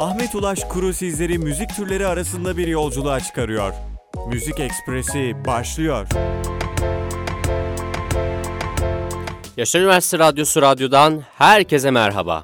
Ahmet 0.00 0.34
Ulaş 0.34 0.64
Kuru 0.64 0.92
sizleri 0.92 1.38
müzik 1.38 1.76
türleri 1.76 2.06
arasında 2.06 2.56
bir 2.56 2.68
yolculuğa 2.68 3.20
çıkarıyor. 3.20 3.72
Müzik 4.28 4.60
Ekspresi 4.60 5.36
başlıyor. 5.46 6.06
Yaşar 9.56 9.80
Üniversitesi 9.80 10.18
Radyosu 10.18 10.62
Radyo'dan 10.62 11.22
herkese 11.34 11.90
merhaba. 11.90 12.42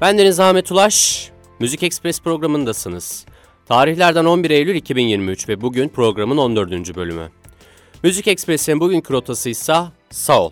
Ben 0.00 0.18
Deniz 0.18 0.40
Ahmet 0.40 0.72
Ulaş, 0.72 1.30
Müzik 1.58 1.82
Ekspres 1.82 2.20
programındasınız. 2.20 3.26
Tarihlerden 3.66 4.24
11 4.24 4.50
Eylül 4.50 4.74
2023 4.74 5.48
ve 5.48 5.60
bugün 5.60 5.88
programın 5.88 6.36
14. 6.36 6.96
bölümü. 6.96 7.30
Müzik 8.02 8.28
Ekspres'in 8.28 8.80
bugünkü 8.80 9.12
rotası 9.12 9.48
ise 9.48 9.82
Soul. 10.10 10.50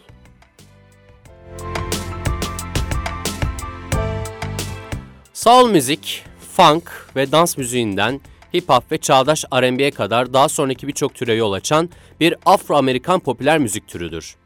Soul 5.33 5.71
müzik, 5.71 6.28
funk 6.59 6.91
ve 7.17 7.33
dans 7.33 7.59
müziğinden 7.59 8.21
hip 8.55 8.69
hop 8.69 8.93
ve 8.93 8.99
çağdaş 8.99 9.45
R&B'ye 9.55 9.91
kadar 9.91 10.33
daha 10.33 10.49
sonraki 10.49 10.89
birçok 10.89 11.15
türe 11.15 11.35
yol 11.35 11.53
açan 11.53 11.91
bir 12.21 12.35
Afro-Amerikan 12.47 13.21
popüler 13.21 13.59
müzik 13.59 13.89
türüdür. 13.89 14.37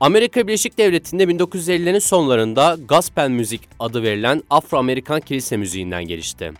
Amerika 0.00 0.46
Birleşik 0.46 0.78
Devleti'nde 0.78 1.24
1950'lerin 1.24 2.00
sonlarında 2.00 2.76
gospel 2.88 3.28
müzik 3.28 3.60
adı 3.80 4.02
verilen 4.02 4.42
Afro-Amerikan 4.50 5.20
kilise 5.20 5.56
müziğinden 5.56 6.04
gelişti. 6.04 6.52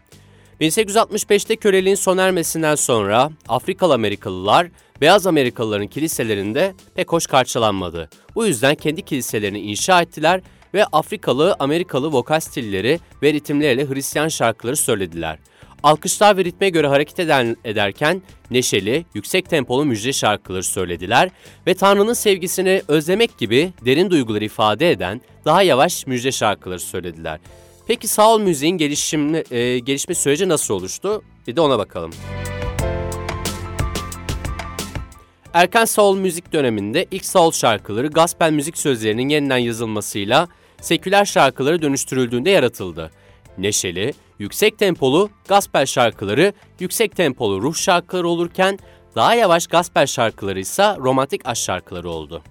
1865'te 0.60 1.56
köleliğin 1.56 1.96
sona 1.96 2.22
ermesinden 2.22 2.74
sonra 2.74 3.30
Afrikalı 3.48 3.94
Amerikalılar 3.94 4.68
beyaz 5.00 5.26
Amerikalıların 5.26 5.86
kiliselerinde 5.86 6.74
pek 6.94 7.12
hoş 7.12 7.26
karşılanmadı. 7.26 8.10
Bu 8.34 8.46
yüzden 8.46 8.74
kendi 8.74 9.02
kiliselerini 9.02 9.60
inşa 9.60 10.02
ettiler 10.02 10.40
ve 10.74 10.84
Afrikalı 10.84 11.56
Amerikalı 11.58 12.12
vokal 12.12 12.40
stilleri 12.40 13.00
ve 13.22 13.32
ritimleriyle 13.32 13.88
Hristiyan 13.88 14.28
şarkıları 14.28 14.76
söylediler. 14.76 15.38
Alkışlar 15.82 16.36
ve 16.36 16.44
ritme 16.44 16.68
göre 16.70 16.86
hareket 16.86 17.18
eden, 17.18 17.56
ederken 17.64 18.22
neşeli, 18.50 19.04
yüksek 19.14 19.50
tempolu 19.50 19.84
müjde 19.84 20.12
şarkıları 20.12 20.62
söylediler 20.62 21.30
ve 21.66 21.74
Tanrı'nın 21.74 22.12
sevgisini 22.12 22.82
özlemek 22.88 23.38
gibi 23.38 23.72
derin 23.84 24.10
duyguları 24.10 24.44
ifade 24.44 24.90
eden 24.90 25.20
daha 25.44 25.62
yavaş 25.62 26.06
müjde 26.06 26.32
şarkıları 26.32 26.80
söylediler. 26.80 27.40
Peki 27.86 28.08
soul 28.08 28.40
müziğin 28.40 28.78
gelişim, 28.78 29.34
e, 29.34 29.78
gelişme 29.78 30.14
süreci 30.14 30.48
nasıl 30.48 30.74
oluştu? 30.74 31.22
Bir 31.46 31.56
de 31.56 31.60
ona 31.60 31.78
bakalım. 31.78 32.10
Erken 35.54 35.84
soul 35.84 36.16
müzik 36.16 36.52
döneminde 36.52 37.06
ilk 37.10 37.24
soul 37.24 37.52
şarkıları 37.52 38.06
gospel 38.06 38.52
müzik 38.52 38.78
sözlerinin 38.78 39.28
yeniden 39.28 39.58
yazılmasıyla 39.58 40.48
seküler 40.80 41.24
şarkıları 41.24 41.82
dönüştürüldüğünde 41.82 42.50
yaratıldı. 42.50 43.10
Neşeli, 43.58 44.14
yüksek 44.38 44.78
tempolu 44.78 45.30
gospel 45.48 45.86
şarkıları 45.86 46.52
yüksek 46.80 47.16
tempolu 47.16 47.62
ruh 47.62 47.74
şarkıları 47.74 48.28
olurken 48.28 48.78
daha 49.16 49.34
yavaş 49.34 49.66
gospel 49.66 50.06
şarkıları 50.06 50.60
ise 50.60 50.96
romantik 50.98 51.48
aşk 51.48 51.62
şarkıları 51.62 52.10
oldu. 52.10 52.42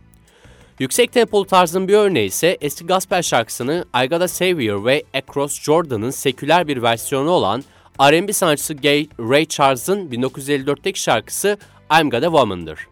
Yüksek 0.79 1.11
tempolu 1.11 1.45
tarzın 1.45 1.87
bir 1.87 1.93
örneği 1.93 2.27
ise 2.27 2.57
eski 2.61 2.85
gospel 2.85 3.21
şarkısını 3.21 3.85
I 4.03 4.07
Got 4.09 4.21
a 4.21 4.27
Savior 4.27 4.85
ve 4.85 5.03
Across 5.13 5.61
Jordan'ın 5.61 6.11
seküler 6.11 6.67
bir 6.67 6.81
versiyonu 6.81 7.29
olan 7.29 7.63
R&B 8.01 8.33
sanatçısı 8.33 8.73
Gay 8.73 9.09
Ray 9.19 9.45
Charles'ın 9.45 10.09
1954'teki 10.09 10.99
şarkısı 10.99 11.57
I'm 11.99 12.09
Got 12.09 12.23
a 12.23 12.25
Woman'dır. 12.25 12.87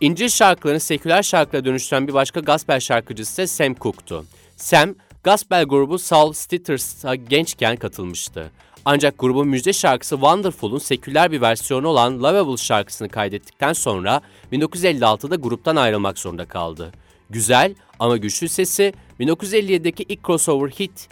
İncil 0.00 0.28
şarkılarını 0.28 0.80
seküler 0.80 1.22
şarkılara 1.22 1.64
dönüştüren 1.64 2.08
bir 2.08 2.14
başka 2.14 2.40
gospel 2.40 2.80
şarkıcısı 2.80 3.42
ise 3.42 3.46
Sam 3.46 3.74
Cooke'tu. 3.74 4.24
Sam, 4.56 4.94
gospel 5.24 5.64
grubu 5.64 5.98
Soul 5.98 6.32
Stitters'a 6.32 7.14
gençken 7.14 7.76
katılmıştı. 7.76 8.50
Ancak 8.84 9.18
grubun 9.18 9.48
müjde 9.48 9.72
şarkısı 9.72 10.14
Wonderful'un 10.14 10.78
seküler 10.78 11.32
bir 11.32 11.40
versiyonu 11.40 11.88
olan 11.88 12.22
Lovable 12.22 12.56
şarkısını 12.56 13.08
kaydettikten 13.08 13.72
sonra 13.72 14.20
1956'da 14.52 15.36
gruptan 15.36 15.76
ayrılmak 15.76 16.18
zorunda 16.18 16.44
kaldı. 16.44 16.92
Güzel 17.30 17.74
ama 17.98 18.16
güçlü 18.16 18.48
sesi 18.48 18.94
1957'deki 19.20 20.02
ilk 20.08 20.26
crossover 20.26 20.70
hit 20.70 21.08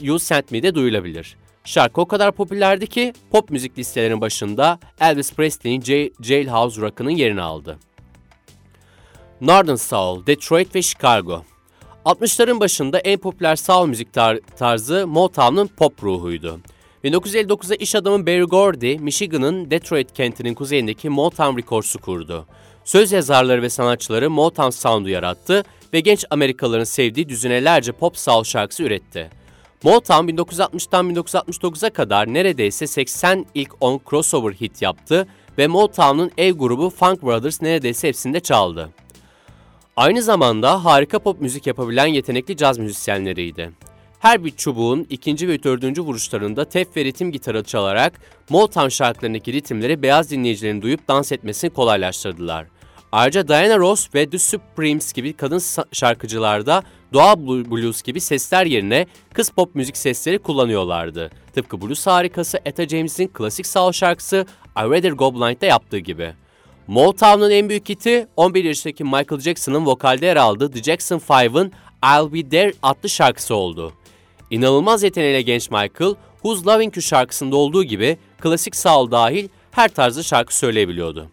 You 0.00 0.18
Sent 0.18 0.50
Me'de 0.50 0.74
duyulabilir. 0.74 1.36
Şarkı 1.64 2.00
o 2.00 2.08
kadar 2.08 2.32
popülerdi 2.32 2.86
ki 2.86 3.12
pop 3.30 3.50
müzik 3.50 3.78
listelerinin 3.78 4.20
başında 4.20 4.78
Elvis 5.00 5.32
Presley'in 5.32 6.10
Jailhouse 6.20 6.80
Rock'ının 6.80 7.10
yerini 7.10 7.42
aldı. 7.42 7.78
Northern 9.40 9.74
Soul, 9.74 10.26
Detroit 10.26 10.74
ve 10.74 10.82
Chicago 10.82 11.44
60'ların 12.04 12.60
başında 12.60 12.98
en 12.98 13.18
popüler 13.18 13.56
soul 13.56 13.86
müzik 13.86 14.12
tar 14.12 14.38
tarzı 14.58 15.06
Motown'un 15.06 15.66
pop 15.66 16.04
ruhuydu. 16.04 16.60
1959'da 17.04 17.74
iş 17.74 17.94
adamı 17.94 18.26
Barry 18.26 18.42
Gordy, 18.42 18.98
Michigan'ın 18.98 19.70
Detroit 19.70 20.14
kentinin 20.14 20.54
kuzeyindeki 20.54 21.08
Motown 21.08 21.58
Records'u 21.58 21.98
kurdu. 21.98 22.46
Söz 22.84 23.12
yazarları 23.12 23.62
ve 23.62 23.70
sanatçıları 23.70 24.30
Motown 24.30 24.70
Sound'u 24.70 25.08
yarattı 25.08 25.64
ve 25.92 26.00
genç 26.00 26.24
Amerikalıların 26.30 26.84
sevdiği 26.84 27.28
düzinelerce 27.28 27.92
pop 27.92 28.16
soul 28.16 28.44
şarkısı 28.44 28.82
üretti. 28.82 29.30
Motown 29.82 30.28
1960'tan 30.28 31.14
1969'a 31.14 31.90
kadar 31.90 32.34
neredeyse 32.34 32.86
80 32.86 33.46
ilk 33.54 33.70
10 33.80 34.00
crossover 34.10 34.52
hit 34.52 34.82
yaptı 34.82 35.26
ve 35.58 35.66
Motown'un 35.66 36.30
ev 36.38 36.52
grubu 36.52 36.90
Funk 36.90 37.22
Brothers 37.22 37.62
neredeyse 37.62 38.08
hepsinde 38.08 38.40
çaldı. 38.40 38.88
Aynı 39.96 40.22
zamanda 40.22 40.84
harika 40.84 41.18
pop 41.18 41.40
müzik 41.40 41.66
yapabilen 41.66 42.06
yetenekli 42.06 42.56
caz 42.56 42.78
müzisyenleriydi. 42.78 43.70
Her 44.18 44.44
bir 44.44 44.50
çubuğun 44.50 45.06
ikinci 45.10 45.48
ve 45.48 45.62
dördüncü 45.62 46.02
vuruşlarında 46.02 46.64
tef 46.64 46.96
ve 46.96 47.04
ritim 47.04 47.32
gitarı 47.32 47.64
çalarak 47.64 48.20
Motown 48.50 48.88
şarkılarındaki 48.88 49.52
ritimleri 49.52 50.02
beyaz 50.02 50.30
dinleyicilerin 50.30 50.82
duyup 50.82 51.08
dans 51.08 51.32
etmesini 51.32 51.70
kolaylaştırdılar. 51.70 52.66
Ayrıca 53.12 53.48
Diana 53.48 53.78
Ross 53.78 54.14
ve 54.14 54.30
The 54.30 54.38
Supremes 54.38 55.12
gibi 55.12 55.32
kadın 55.32 55.62
şarkıcılarda 55.92 56.82
doğa 57.12 57.46
blues 57.46 58.02
gibi 58.02 58.20
sesler 58.20 58.66
yerine 58.66 59.06
kız 59.32 59.50
pop 59.50 59.74
müzik 59.74 59.96
sesleri 59.96 60.38
kullanıyorlardı. 60.38 61.30
Tıpkı 61.52 61.82
blues 61.82 62.06
harikası 62.06 62.58
Etta 62.64 62.88
James'in 62.88 63.28
klasik 63.28 63.66
soul 63.66 63.92
şarkısı 63.92 64.46
I 64.76 64.82
Rather 64.82 65.12
Go 65.12 65.34
Blind'de 65.34 65.66
yaptığı 65.66 65.98
gibi. 65.98 66.34
Motown'un 66.86 67.50
en 67.50 67.68
büyük 67.68 67.88
hiti 67.88 68.26
11 68.36 68.64
yaşındaki 68.64 69.04
Michael 69.04 69.40
Jackson'ın 69.40 69.86
vokalde 69.86 70.26
yer 70.26 70.36
aldığı 70.36 70.70
The 70.70 70.82
Jackson 70.82 71.18
5'ın 71.18 71.72
I'll 72.04 72.32
Be 72.32 72.48
There 72.48 72.72
adlı 72.82 73.08
şarkısı 73.08 73.54
oldu. 73.54 73.92
İnanılmaz 74.50 75.02
yeteneğiyle 75.02 75.42
genç 75.42 75.70
Michael, 75.70 76.14
Who's 76.42 76.66
Loving 76.66 76.96
You 76.96 77.02
şarkısında 77.02 77.56
olduğu 77.56 77.84
gibi 77.84 78.18
klasik 78.40 78.76
soul 78.76 79.10
dahil 79.10 79.48
her 79.70 79.88
tarzda 79.88 80.22
şarkı 80.22 80.56
söyleyebiliyordu. 80.56 81.30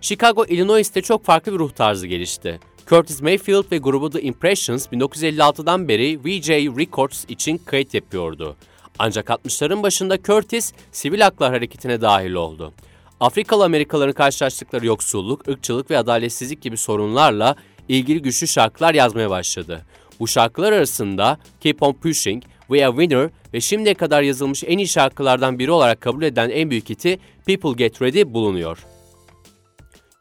Chicago, 0.00 0.44
Illinois'te 0.44 1.02
çok 1.02 1.24
farklı 1.24 1.52
bir 1.52 1.58
ruh 1.58 1.70
tarzı 1.70 2.06
gelişti. 2.06 2.60
Curtis 2.86 3.22
Mayfield 3.22 3.72
ve 3.72 3.78
grubu 3.78 4.10
The 4.10 4.22
Impressions 4.22 4.86
1956'dan 4.86 5.88
beri 5.88 6.18
VJ 6.24 6.48
Records 6.50 7.24
için 7.28 7.58
kayıt 7.58 7.94
yapıyordu. 7.94 8.56
Ancak 8.98 9.26
60'ların 9.26 9.82
başında 9.82 10.22
Curtis 10.22 10.72
sivil 10.92 11.20
haklar 11.20 11.52
hareketine 11.52 12.00
dahil 12.00 12.32
oldu. 12.32 12.72
Afrikalı 13.20 13.64
Amerikalıların 13.64 14.12
karşılaştıkları 14.12 14.86
yoksulluk, 14.86 15.48
ırkçılık 15.48 15.90
ve 15.90 15.98
adaletsizlik 15.98 16.62
gibi 16.62 16.76
sorunlarla 16.76 17.56
ilgili 17.88 18.22
güçlü 18.22 18.48
şarkılar 18.48 18.94
yazmaya 18.94 19.30
başladı. 19.30 19.86
Bu 20.20 20.28
şarkılar 20.28 20.72
arasında 20.72 21.38
Keep 21.60 21.82
On 21.82 21.92
Pushing, 21.92 22.42
We 22.68 22.86
Are 22.86 22.96
Winner 22.96 23.30
ve 23.54 23.60
şimdiye 23.60 23.94
kadar 23.94 24.22
yazılmış 24.22 24.64
en 24.66 24.78
iyi 24.78 24.88
şarkılardan 24.88 25.58
biri 25.58 25.70
olarak 25.70 26.00
kabul 26.00 26.22
edilen 26.22 26.50
en 26.50 26.70
büyük 26.70 26.88
hiti 26.88 27.18
People 27.46 27.84
Get 27.84 28.02
Ready 28.02 28.24
bulunuyor. 28.24 28.78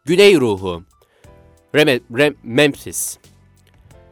Güney 0.05 0.35
Ruhu 0.35 0.83
Rem 1.75 1.87
Rem 2.17 2.35
Memphis 2.43 3.17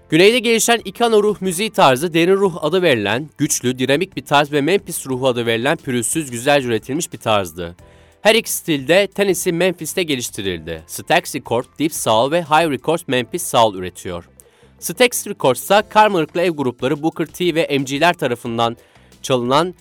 Güneyde 0.09 0.39
gelişen 0.39 0.81
iki 0.85 1.03
ruh 1.03 1.41
müziği 1.41 1.69
tarzı 1.69 2.13
derin 2.13 2.35
ruh 2.35 2.63
adı 2.63 2.81
verilen, 2.81 3.29
güçlü, 3.37 3.79
dinamik 3.79 4.15
bir 4.15 4.25
tarz 4.25 4.51
ve 4.51 4.61
Memphis 4.61 5.07
ruhu 5.07 5.27
adı 5.27 5.45
verilen 5.45 5.77
pürüzsüz, 5.77 6.31
güzelce 6.31 6.67
üretilmiş 6.67 7.13
bir 7.13 7.17
tarzdı. 7.17 7.75
Her 8.27 8.35
iki 8.35 8.51
stilde 8.51 9.07
Tennessee 9.07 9.51
Memphis'te 9.51 10.03
geliştirildi. 10.03 10.83
Stax 10.87 11.35
Records, 11.35 11.67
Deep 11.79 11.93
Soul 11.93 12.31
ve 12.31 12.41
High 12.41 12.71
Records 12.71 13.07
Memphis 13.07 13.43
Soul 13.43 13.75
üretiyor. 13.75 14.29
Stax 14.79 15.27
Records 15.27 15.63
ise 15.63 15.83
karmalıklı 15.89 16.41
ev 16.41 16.49
grupları 16.49 17.03
Booker 17.03 17.25
T 17.25 17.55
ve 17.55 17.77
MG'ler 17.79 18.13
tarafından 18.13 18.77
çalınan 19.21 19.75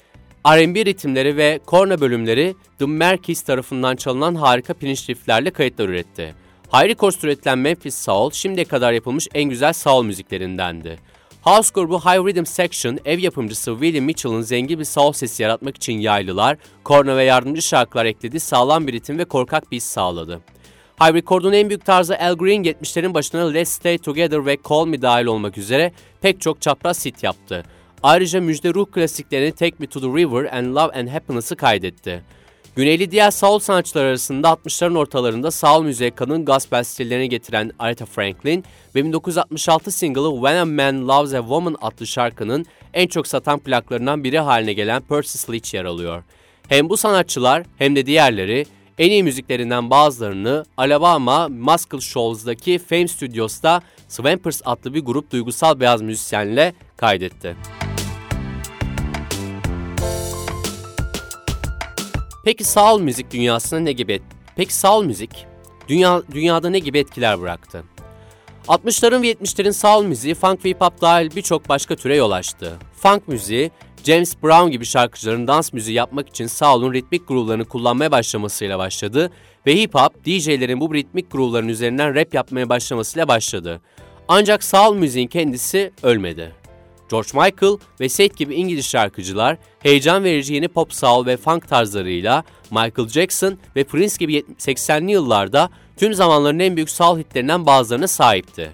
R&B 0.46 0.84
ritimleri 0.84 1.36
ve 1.36 1.60
korna 1.66 2.00
bölümleri 2.00 2.54
The 2.78 2.86
Merkeys 2.86 3.42
tarafından 3.42 3.96
çalınan 3.96 4.34
harika 4.34 4.74
pirinç 4.74 5.10
rifflerle 5.10 5.50
kayıtlar 5.50 5.88
üretti. 5.88 6.34
High 6.72 6.88
Records 6.88 7.24
üretilen 7.24 7.58
Memphis 7.58 7.94
Soul 7.94 8.30
şimdiye 8.30 8.64
kadar 8.64 8.92
yapılmış 8.92 9.28
en 9.34 9.44
güzel 9.44 9.72
soul 9.72 10.04
müziklerindendi. 10.04 10.98
House 11.46 11.70
grubu 11.74 12.00
High 12.00 12.26
Rhythm 12.26 12.44
Section, 12.46 12.98
ev 13.04 13.18
yapımcısı 13.18 13.72
Willie 13.72 14.00
Mitchell'ın 14.00 14.40
zengin 14.40 14.78
bir 14.78 14.84
soul 14.84 15.12
sesi 15.12 15.42
yaratmak 15.42 15.76
için 15.76 15.92
yaylılar, 15.92 16.56
korna 16.84 17.16
ve 17.16 17.24
yardımcı 17.24 17.62
şarkılar 17.62 18.04
ekledi, 18.04 18.40
sağlam 18.40 18.86
bir 18.86 18.92
ritim 18.92 19.18
ve 19.18 19.24
korkak 19.24 19.70
bir 19.70 19.76
his 19.76 19.84
sağladı. 19.84 20.40
High 21.00 21.14
Record'un 21.14 21.52
en 21.52 21.68
büyük 21.68 21.84
tarzı 21.84 22.18
Al 22.18 22.34
Green 22.36 22.64
70'lerin 22.64 23.14
başına 23.14 23.50
Let's 23.50 23.70
Stay 23.70 23.98
Together 23.98 24.46
ve 24.46 24.58
Call 24.68 24.86
Me 24.86 25.02
dahil 25.02 25.26
olmak 25.26 25.58
üzere 25.58 25.92
pek 26.20 26.40
çok 26.40 26.62
çapraz 26.62 27.06
hit 27.06 27.22
yaptı. 27.22 27.64
Ayrıca 28.02 28.40
müjde 28.40 28.74
ruh 28.74 28.86
klasiklerini 28.90 29.52
Take 29.52 29.76
Me 29.78 29.86
to 29.86 30.00
the 30.00 30.06
River 30.06 30.58
and 30.58 30.66
Love 30.66 31.00
and 31.00 31.08
Happiness'ı 31.08 31.56
kaydetti. 31.56 32.22
Güneyli 32.76 33.10
diğer 33.10 33.30
soul 33.30 33.58
sanatçılar 33.58 34.04
arasında 34.04 34.48
60'ların 34.48 34.98
ortalarında 34.98 35.50
soul 35.50 35.82
müziğe 35.82 36.10
kadın 36.10 36.44
gospel 36.44 36.84
stillerini 36.84 37.28
getiren 37.28 37.72
Aretha 37.78 38.06
Franklin 38.06 38.64
ve 38.94 39.04
1966 39.04 39.90
single'ı 39.90 40.34
When 40.34 40.56
a 40.56 40.64
Man 40.64 41.08
Loves 41.08 41.34
a 41.34 41.40
Woman 41.40 41.76
adlı 41.80 42.06
şarkının 42.06 42.66
en 42.94 43.06
çok 43.06 43.26
satan 43.26 43.58
plaklarından 43.58 44.24
biri 44.24 44.38
haline 44.38 44.72
gelen 44.72 45.02
Percy 45.02 45.38
Sledge 45.38 45.78
yer 45.78 45.84
alıyor. 45.84 46.22
Hem 46.68 46.88
bu 46.88 46.96
sanatçılar 46.96 47.62
hem 47.78 47.96
de 47.96 48.06
diğerleri 48.06 48.66
en 48.98 49.10
iyi 49.10 49.22
müziklerinden 49.22 49.90
bazılarını 49.90 50.64
Alabama 50.76 51.48
Muscle 51.48 52.00
Shoals'daki 52.00 52.78
Fame 52.78 53.08
Studios'ta 53.08 53.82
Swampers 54.08 54.62
adlı 54.64 54.94
bir 54.94 55.00
grup 55.00 55.30
duygusal 55.30 55.80
beyaz 55.80 56.02
müzisyenle 56.02 56.74
kaydetti. 56.96 57.56
Peki 62.46 62.64
soul 62.64 63.00
müzik 63.00 63.30
dünyasına 63.30 63.80
ne 63.80 63.92
gibi 63.92 64.20
Peki 64.56 64.74
soul 64.74 65.04
müzik 65.04 65.46
dünya 65.88 66.22
dünyada 66.32 66.70
ne 66.70 66.78
gibi 66.78 66.98
etkiler 66.98 67.40
bıraktı? 67.40 67.84
60'ların 68.68 69.22
ve 69.22 69.32
70'lerin 69.32 69.72
soul 69.72 70.04
müziği 70.04 70.34
funk 70.34 70.64
ve 70.64 70.68
hip 70.68 70.80
hop 70.80 71.00
dahil 71.00 71.36
birçok 71.36 71.68
başka 71.68 71.96
türe 71.96 72.16
yol 72.16 72.30
açtı. 72.30 72.78
Funk 72.96 73.28
müziği 73.28 73.70
James 74.04 74.42
Brown 74.42 74.70
gibi 74.70 74.84
şarkıcıların 74.84 75.46
dans 75.46 75.72
müziği 75.72 75.96
yapmak 75.96 76.28
için 76.28 76.46
soul'un 76.46 76.92
ritmik 76.92 77.28
groove'larını 77.28 77.64
kullanmaya 77.64 78.10
başlamasıyla 78.10 78.78
başladı 78.78 79.30
ve 79.66 79.76
hip 79.76 79.94
hop 79.94 80.26
DJ'lerin 80.26 80.80
bu 80.80 80.94
ritmik 80.94 81.30
groove'ların 81.32 81.68
üzerinden 81.68 82.14
rap 82.14 82.34
yapmaya 82.34 82.68
başlamasıyla 82.68 83.28
başladı. 83.28 83.80
Ancak 84.28 84.64
soul 84.64 84.94
müziğin 84.94 85.28
kendisi 85.28 85.92
ölmedi. 86.02 86.52
George 87.10 87.28
Michael 87.34 87.78
ve 88.00 88.08
Seth 88.08 88.36
gibi 88.36 88.54
İngiliz 88.54 88.86
şarkıcılar 88.86 89.56
heyecan 89.82 90.24
verici 90.24 90.54
yeni 90.54 90.68
pop 90.68 90.94
soul 90.94 91.26
ve 91.26 91.36
funk 91.36 91.68
tarzlarıyla 91.68 92.44
Michael 92.70 93.08
Jackson 93.08 93.58
ve 93.76 93.84
Prince 93.84 94.14
gibi 94.18 94.38
80'li 94.58 95.12
yıllarda 95.12 95.70
tüm 95.96 96.14
zamanların 96.14 96.58
en 96.58 96.76
büyük 96.76 96.90
soul 96.90 97.18
hitlerinden 97.18 97.66
bazılarına 97.66 98.08
sahipti. 98.08 98.70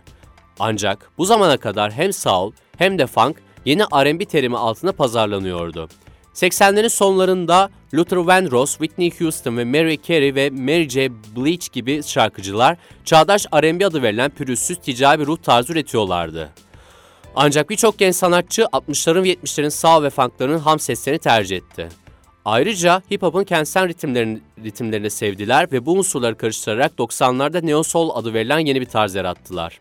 Ancak 0.59 1.11
bu 1.19 1.25
zamana 1.25 1.57
kadar 1.57 1.93
hem 1.93 2.13
soul 2.13 2.53
hem 2.79 2.99
de 2.99 3.07
funk 3.07 3.37
yeni 3.65 3.83
R&B 3.83 4.25
terimi 4.25 4.57
altında 4.57 4.93
pazarlanıyordu. 4.93 5.89
80'lerin 6.35 6.89
sonlarında 6.89 7.71
Luther 7.95 8.17
Vandross, 8.17 8.71
Whitney 8.71 9.11
Houston 9.19 9.57
ve 9.57 9.65
Mary 9.65 9.97
Carey 10.09 10.35
ve 10.35 10.51
Mary 10.51 10.89
J. 10.89 11.11
Blige 11.37 11.67
gibi 11.73 12.03
şarkıcılar 12.03 12.77
çağdaş 13.05 13.47
R&B 13.55 13.87
adı 13.87 14.03
verilen 14.03 14.31
pürüzsüz 14.31 14.79
ticari 14.79 15.21
bir 15.21 15.27
ruh 15.27 15.37
tarzı 15.43 15.73
üretiyorlardı. 15.73 16.51
Ancak 17.37 17.71
birçok 17.71 17.99
genç 17.99 18.17
sanatçı 18.17 18.63
60'ların 18.63 19.23
ve 19.23 19.33
70'lerin 19.33 19.71
sağ 19.71 20.03
ve 20.03 20.11
funklarının 20.11 20.59
ham 20.59 20.79
seslerini 20.79 21.19
tercih 21.19 21.57
etti. 21.57 21.89
Ayrıca 22.45 23.03
hip 23.11 23.23
hop'un 23.23 23.45
kentsel 23.45 23.89
ritimlerini, 23.89 24.41
ritimlerini 24.65 25.11
sevdiler 25.11 25.73
ve 25.73 25.87
bu 25.87 25.93
unsurları 25.93 26.37
karıştırarak 26.37 26.93
90'larda 26.99 27.67
Neo 27.67 27.83
Soul 27.83 28.11
adı 28.15 28.35
verilen 28.35 28.59
yeni 28.59 28.81
bir 28.81 28.87
tarz 28.87 29.15
yarattılar. 29.15 29.81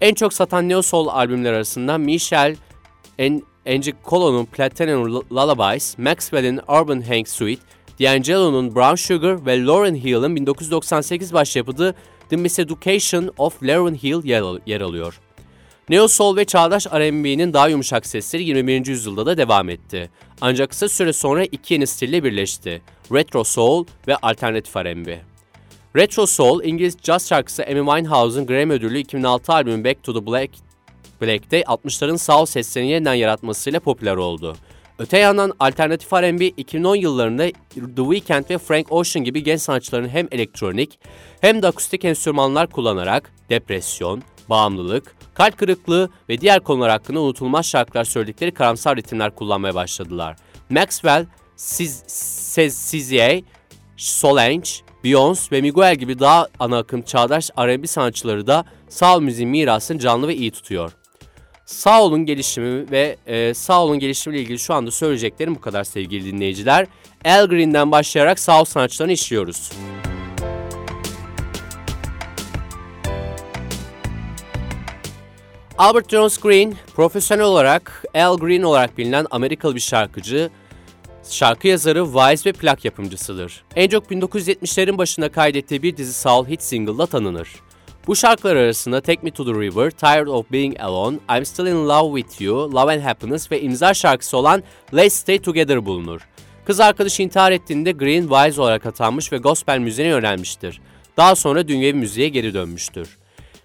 En 0.00 0.14
çok 0.14 0.32
satan 0.32 0.68
Neo 0.68 0.82
Soul 0.82 1.08
albümler 1.08 1.52
arasında 1.52 1.98
Michel 1.98 2.56
Angie 3.66 3.94
Colo'nun 4.04 4.44
Platinum 4.44 5.14
Lullabies, 5.14 5.98
Maxwell'in 5.98 6.60
Urban 6.68 7.00
Hank 7.00 7.28
Suite, 7.28 7.62
D'Angelo'nun 8.00 8.74
Brown 8.74 8.94
Sugar 8.94 9.46
ve 9.46 9.64
Lauren 9.64 9.94
Hill'in 9.94 10.36
1998 10.36 11.32
başyapıtı 11.32 11.94
The 12.30 12.36
Miseducation 12.36 13.30
of 13.38 13.62
Lauren 13.62 13.94
Hill 13.94 14.24
yer 14.66 14.80
alıyor. 14.80 15.20
Neo 15.88 16.08
Soul 16.08 16.36
ve 16.36 16.44
çağdaş 16.44 16.86
R&B'nin 16.86 17.52
daha 17.52 17.68
yumuşak 17.68 18.06
sesleri 18.06 18.44
21. 18.44 18.86
yüzyılda 18.86 19.26
da 19.26 19.36
devam 19.36 19.68
etti. 19.68 20.10
Ancak 20.40 20.70
kısa 20.70 20.88
süre 20.88 21.12
sonra 21.12 21.44
iki 21.44 21.74
yeni 21.74 21.86
stille 21.86 22.24
birleşti. 22.24 22.82
Retro 23.12 23.44
Soul 23.44 23.84
ve 24.08 24.16
Alternatif 24.16 24.76
R&B. 24.76 25.20
Retro 25.96 26.26
Soul, 26.26 26.64
İngiliz 26.64 26.96
jazz 27.02 27.28
şarkısı 27.28 27.64
Amy 27.64 27.80
Winehouse'un 27.80 28.46
Grammy 28.46 28.74
ödüllü 28.74 28.98
2006 28.98 29.52
albümü 29.52 29.84
Back 29.84 30.02
to 30.02 30.14
the 30.14 30.26
Black, 30.26 30.50
Black'te 31.22 31.60
60'ların 31.60 32.18
soul 32.18 32.46
seslerini 32.46 32.90
yeniden 32.90 33.14
yaratmasıyla 33.14 33.80
popüler 33.80 34.16
oldu. 34.16 34.56
Öte 34.98 35.18
yandan 35.18 35.52
alternatif 35.58 36.12
R&B 36.12 36.46
2010 36.46 36.96
yıllarında 36.96 37.46
The 37.74 38.14
Weeknd 38.14 38.50
ve 38.50 38.58
Frank 38.58 38.92
Ocean 38.92 39.24
gibi 39.24 39.42
genç 39.42 39.60
sanatçıların 39.60 40.08
hem 40.08 40.28
elektronik 40.30 40.98
hem 41.40 41.62
de 41.62 41.66
akustik 41.66 42.04
enstrümanlar 42.04 42.70
kullanarak 42.70 43.32
depresyon, 43.50 44.22
bağımlılık, 44.50 45.16
kalp 45.34 45.58
kırıklığı 45.58 46.10
ve 46.28 46.40
diğer 46.40 46.60
konular 46.60 46.90
hakkında 46.90 47.20
unutulmaz 47.20 47.66
şarkılar 47.66 48.04
söyledikleri 48.04 48.54
karamsar 48.54 48.96
ritimler 48.96 49.34
kullanmaya 49.34 49.74
başladılar. 49.74 50.36
Maxwell, 50.70 51.26
Sizier, 51.56 53.42
Solange, 53.96 54.70
Beyoncé 55.04 55.52
ve 55.52 55.60
Miguel 55.60 55.96
gibi 55.96 56.18
daha 56.18 56.48
ana 56.58 56.78
akım 56.78 57.02
çağdaş 57.02 57.50
R&B 57.58 57.86
sanatçıları 57.86 58.46
da 58.46 58.64
soul 58.88 59.20
müziğin 59.20 59.50
mirasını 59.50 59.98
canlı 59.98 60.28
ve 60.28 60.36
iyi 60.36 60.50
tutuyor. 60.50 60.92
Soul'un 61.66 62.26
gelişimi 62.26 62.90
ve 62.90 63.16
e, 63.26 63.54
Soul'un 63.54 63.98
gelişimiyle 63.98 64.42
ilgili 64.42 64.58
şu 64.58 64.74
anda 64.74 64.90
söyleyeceklerim 64.90 65.54
bu 65.54 65.60
kadar 65.60 65.84
sevgili 65.84 66.32
dinleyiciler. 66.32 66.86
Al 67.24 67.46
Green'den 67.46 67.92
başlayarak 67.92 68.38
Soul 68.40 68.64
sanatçılarını 68.64 69.12
işliyoruz. 69.12 69.70
Albert 75.78 76.08
Jones 76.08 76.38
Green, 76.38 76.74
profesyonel 76.94 77.44
olarak 77.44 78.04
Al 78.14 78.38
Green 78.38 78.62
olarak 78.62 78.98
bilinen 78.98 79.26
Amerikalı 79.30 79.74
bir 79.74 79.80
şarkıcı, 79.80 80.50
şarkı 81.30 81.68
yazarı, 81.68 82.04
wise 82.04 82.50
ve 82.50 82.52
plak 82.52 82.84
yapımcısıdır. 82.84 83.64
En 83.76 83.88
çok 83.88 84.10
1970'lerin 84.10 84.98
başında 84.98 85.28
kaydettiği 85.28 85.82
bir 85.82 85.96
dizi 85.96 86.12
soul 86.12 86.46
hit 86.46 86.62
single'la 86.62 87.06
tanınır. 87.06 87.48
Bu 88.06 88.16
şarkılar 88.16 88.56
arasında 88.56 89.00
Take 89.00 89.20
Me 89.22 89.30
to 89.30 89.44
the 89.44 89.60
River, 89.60 89.90
Tired 89.90 90.26
of 90.26 90.52
Being 90.52 90.80
Alone, 90.80 91.16
I'm 91.36 91.44
Still 91.44 91.66
in 91.66 91.88
Love 91.88 92.20
with 92.20 92.42
You, 92.42 92.72
Love 92.72 92.92
and 92.92 93.02
Happiness 93.02 93.52
ve 93.52 93.60
imza 93.60 93.94
şarkısı 93.94 94.36
olan 94.36 94.62
Let's 94.94 95.14
Stay 95.14 95.38
Together 95.38 95.86
bulunur. 95.86 96.20
Kız 96.64 96.80
arkadaşı 96.80 97.22
intihar 97.22 97.52
ettiğinde 97.52 97.92
Green 97.92 98.28
wise 98.28 98.60
olarak 98.60 98.86
atanmış 98.86 99.32
ve 99.32 99.38
gospel 99.38 99.78
müziğine 99.78 100.10
yönelmiştir. 100.10 100.80
Daha 101.16 101.34
sonra 101.34 101.68
dünyevi 101.68 101.98
müziğe 101.98 102.28
geri 102.28 102.54
dönmüştür. 102.54 103.08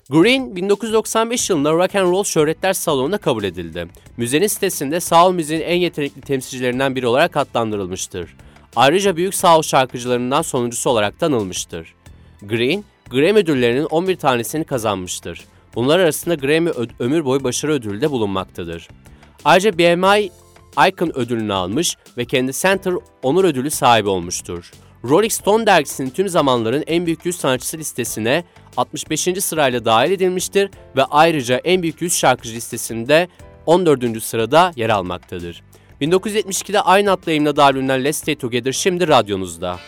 Green 0.10 0.56
1995 0.56 1.50
yılında 1.50 1.74
Rock 1.74 1.96
and 1.96 2.12
Roll 2.12 2.24
Şöhretler 2.24 2.74
Salonu'na 2.74 3.18
kabul 3.18 3.44
edildi. 3.44 3.88
Müzenin 4.18 4.48
sitesinde 4.48 5.00
soul 5.00 5.34
müziğin 5.34 5.62
en 5.62 5.76
yetenekli 5.76 6.22
temsilcilerinden 6.22 6.96
biri 6.96 7.08
olarak 7.08 7.38
adlandırılmıştır. 7.38 8.36
Ayrıca 8.76 9.16
büyük 9.16 9.36
soul 9.36 9.62
şarkıcılarından 9.62 10.42
sonuncusu 10.42 10.90
olarak 10.90 11.20
tanılmıştır. 11.20 11.94
Green, 12.42 12.84
Grammy 13.10 13.40
ödüllerinin 13.40 13.86
11 13.86 14.16
tanesini 14.16 14.64
kazanmıştır. 14.64 15.46
Bunlar 15.76 16.00
arasında 16.00 16.36
Grammy 16.36 16.72
ömür 17.00 17.26
boyu 17.26 17.44
başarı 17.44 17.72
ödülü 17.72 18.02
de 18.02 18.12
bulunmaktadır. 18.12 18.88
Ayrıca 19.46 19.78
BMI 19.78 20.32
Icon 20.88 21.20
ödülünü 21.20 21.54
almış 21.54 21.96
ve 22.18 22.26
kendi 22.26 22.54
Center 22.54 22.94
onur 23.24 23.44
ödülü 23.44 23.72
sahibi 23.72 24.10
olmuştur. 24.10 24.72
Rolling 25.06 25.32
Stone 25.32 25.66
dergisinin 25.66 26.10
tüm 26.10 26.30
zamanların 26.30 26.84
en 26.88 27.06
büyük 27.06 27.26
100 27.26 27.36
sanatçısı 27.36 27.78
listesine 27.78 28.44
65. 28.78 29.22
sırayla 29.22 29.86
dahil 29.86 30.12
edilmiştir 30.12 30.70
ve 30.96 31.04
ayrıca 31.04 31.58
en 31.58 31.82
büyük 31.82 32.02
100 32.02 32.14
şarkıcı 32.14 32.56
listesinde 32.56 33.28
14. 33.66 34.24
sırada 34.24 34.72
yer 34.76 34.90
almaktadır. 34.90 35.64
1972'de 36.02 36.82
aynı 36.82 37.12
adla 37.12 37.32
yayınladığı 37.32 37.64
albümler 37.64 38.04
Let's 38.04 38.18
Stay 38.18 38.36
Together 38.36 38.72
şimdi 38.72 39.08
radyonuzda. 39.08 39.80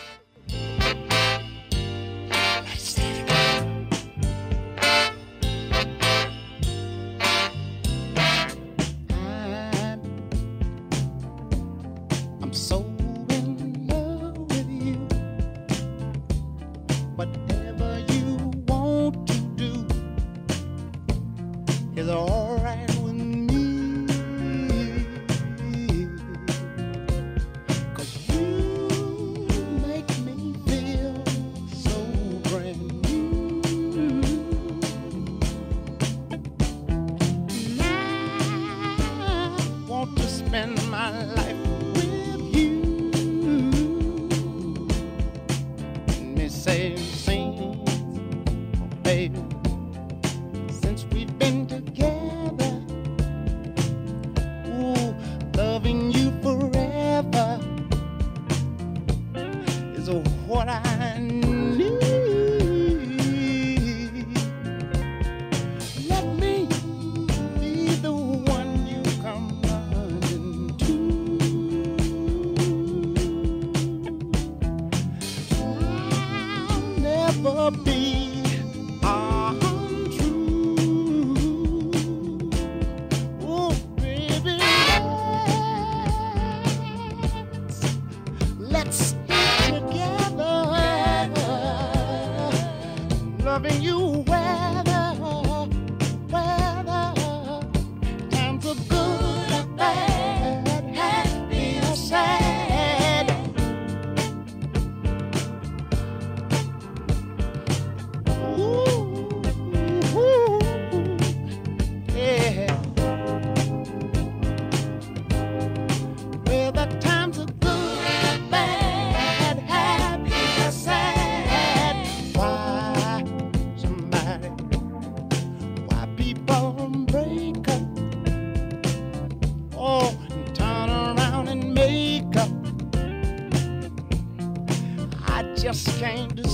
time 136.22 136.36
to 136.36 136.51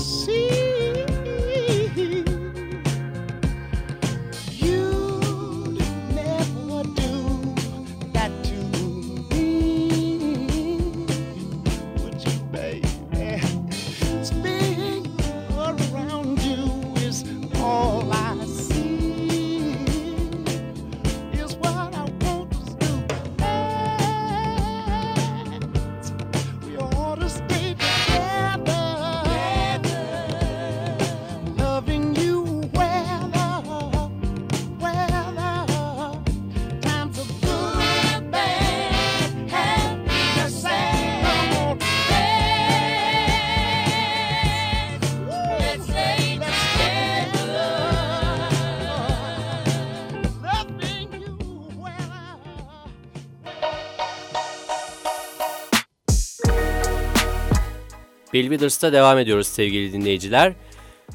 Bill 58.38 58.49
Withers'ta 58.49 58.92
devam 58.92 59.18
ediyoruz 59.18 59.47
sevgili 59.47 59.92
dinleyiciler. 59.92 60.52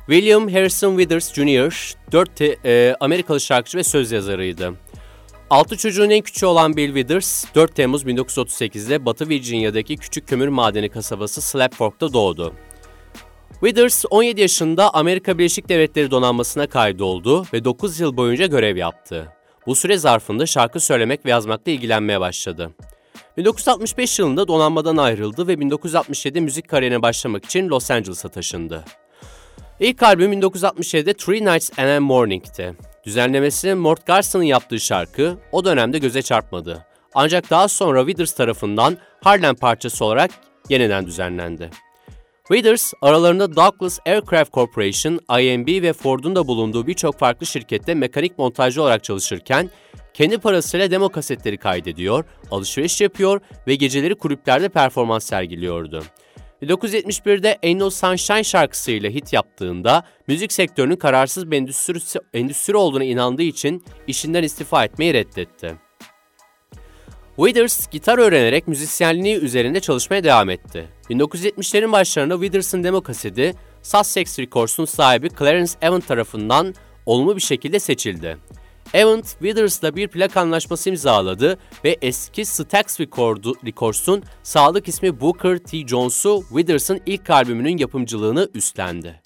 William 0.07 0.49
Harrison 0.49 0.97
Withers 0.97 1.33
Jr. 1.33 1.93
4 2.11 2.41
e, 2.41 2.95
Amerikalı 2.99 3.39
şarkıcı 3.39 3.77
ve 3.77 3.83
söz 3.83 4.11
yazarıydı. 4.11 4.73
Altı 5.49 5.77
çocuğun 5.77 6.09
en 6.09 6.21
küçüğü 6.21 6.45
olan 6.45 6.77
Bill 6.77 6.87
Withers, 6.87 7.45
4 7.55 7.75
Temmuz 7.75 8.03
1938'de 8.03 9.05
Batı 9.05 9.29
Virginia'daki 9.29 9.97
küçük 9.97 10.27
kömür 10.27 10.47
madeni 10.47 10.89
kasabası 10.89 11.41
Slap 11.41 11.75
Fork'ta 11.75 12.13
doğdu. 12.13 12.53
Withers 13.51 14.05
17 14.09 14.41
yaşında 14.41 14.93
Amerika 14.93 15.37
Birleşik 15.37 15.69
Devletleri 15.69 16.11
donanmasına 16.11 16.67
kaydoldu 16.67 17.45
ve 17.53 17.63
9 17.63 17.99
yıl 17.99 18.17
boyunca 18.17 18.45
görev 18.45 18.77
yaptı. 18.77 19.27
Bu 19.67 19.75
süre 19.75 19.97
zarfında 19.97 20.45
şarkı 20.45 20.79
söylemek 20.79 21.25
ve 21.25 21.29
yazmakla 21.29 21.71
ilgilenmeye 21.71 22.19
başladı. 22.19 22.71
1965 23.37 24.19
yılında 24.19 24.47
donanmadan 24.47 24.97
ayrıldı 24.97 25.47
ve 25.47 25.59
1967 25.59 26.41
müzik 26.41 26.67
kariyerine 26.67 27.01
başlamak 27.01 27.45
için 27.45 27.69
Los 27.69 27.91
Angeles'a 27.91 28.29
taşındı. 28.29 28.85
İlk 29.79 30.03
albüm 30.03 30.33
1967'de 30.33 31.13
Three 31.13 31.45
Nights 31.45 31.79
and 31.79 31.87
a 31.87 31.99
Morning'ti. 31.99 32.73
Düzenlemesini 33.05 33.73
Mort 33.73 34.05
Garson'ın 34.05 34.43
yaptığı 34.43 34.79
şarkı 34.79 35.37
o 35.51 35.65
dönemde 35.65 35.99
göze 35.99 36.21
çarpmadı. 36.21 36.85
Ancak 37.15 37.49
daha 37.49 37.67
sonra 37.67 37.99
Withers 37.99 38.33
tarafından 38.33 38.97
Harlem 39.23 39.55
parçası 39.55 40.05
olarak 40.05 40.31
yeniden 40.69 41.05
düzenlendi. 41.05 41.69
Withers, 42.47 42.93
aralarında 43.01 43.55
Douglas 43.55 43.99
Aircraft 44.05 44.53
Corporation, 44.53 45.19
IMB 45.39 45.83
ve 45.83 45.93
Ford'un 45.93 46.35
da 46.35 46.47
bulunduğu 46.47 46.87
birçok 46.87 47.19
farklı 47.19 47.45
şirkette 47.45 47.93
mekanik 47.93 48.39
montajcı 48.39 48.81
olarak 48.81 49.03
çalışırken, 49.03 49.69
kendi 50.13 50.37
parasıyla 50.37 50.91
demo 50.91 51.09
kasetleri 51.09 51.57
kaydediyor, 51.57 52.25
alışveriş 52.51 53.01
yapıyor 53.01 53.41
ve 53.67 53.75
geceleri 53.75 54.15
kulüplerde 54.15 54.69
performans 54.69 55.25
sergiliyordu. 55.25 56.03
1971'de 56.61 57.59
Ain't 57.63 57.81
No 57.81 57.89
Sunshine 57.89 58.43
şarkısıyla 58.43 59.09
hit 59.09 59.33
yaptığında 59.33 60.03
müzik 60.27 60.53
sektörünün 60.53 60.95
kararsız 60.95 61.51
bir 61.51 61.57
endüstri, 61.57 62.19
endüstri 62.33 62.75
olduğuna 62.75 63.03
inandığı 63.03 63.43
için 63.43 63.83
işinden 64.07 64.43
istifa 64.43 64.83
etmeyi 64.83 65.13
reddetti. 65.13 65.75
Withers 67.35 67.87
gitar 67.87 68.17
öğrenerek 68.17 68.67
müzisyenliği 68.67 69.35
üzerinde 69.35 69.79
çalışmaya 69.79 70.23
devam 70.23 70.49
etti. 70.49 70.87
1970'lerin 71.09 71.91
başlarında 71.91 72.33
Withers'ın 72.33 72.83
demo 72.83 73.01
kaseti 73.01 73.53
Sussex 73.83 74.39
Records'un 74.39 74.85
sahibi 74.85 75.29
Clarence 75.39 75.71
Evan 75.81 76.01
tarafından 76.01 76.75
olumlu 77.05 77.35
bir 77.35 77.41
şekilde 77.41 77.79
seçildi. 77.79 78.37
Evans, 78.93 79.31
Withers'la 79.31 79.95
bir 79.95 80.07
plak 80.07 80.37
anlaşması 80.37 80.89
imzaladı 80.89 81.57
ve 81.83 81.97
eski 82.01 82.45
Stax 82.45 82.99
Records'un 82.99 84.23
sağlık 84.43 84.87
ismi 84.87 85.21
Booker 85.21 85.57
T. 85.57 85.87
Jones'u 85.87 86.43
Withers'ın 86.49 87.01
ilk 87.05 87.29
albümünün 87.29 87.77
yapımcılığını 87.77 88.49
üstlendi. 88.53 89.21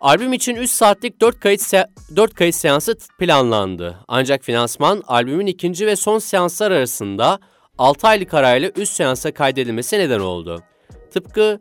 Albüm 0.00 0.32
için 0.32 0.56
3 0.56 0.70
saatlik 0.70 1.20
4 1.20 1.40
kayıt, 1.40 1.60
se 1.60 1.86
4 2.16 2.34
kayıt 2.34 2.54
seansı 2.54 2.96
planlandı. 3.18 3.98
Ancak 4.08 4.44
finansman 4.44 5.02
albümün 5.06 5.46
ikinci 5.46 5.86
ve 5.86 5.96
son 5.96 6.18
seanslar 6.18 6.70
arasında 6.70 7.38
6 7.78 8.08
aylık 8.08 8.34
arayla 8.34 8.70
üst 8.76 8.92
seansa 8.92 9.34
kaydedilmesi 9.34 9.98
neden 9.98 10.20
oldu. 10.20 10.62
Tıpkı 11.12 11.58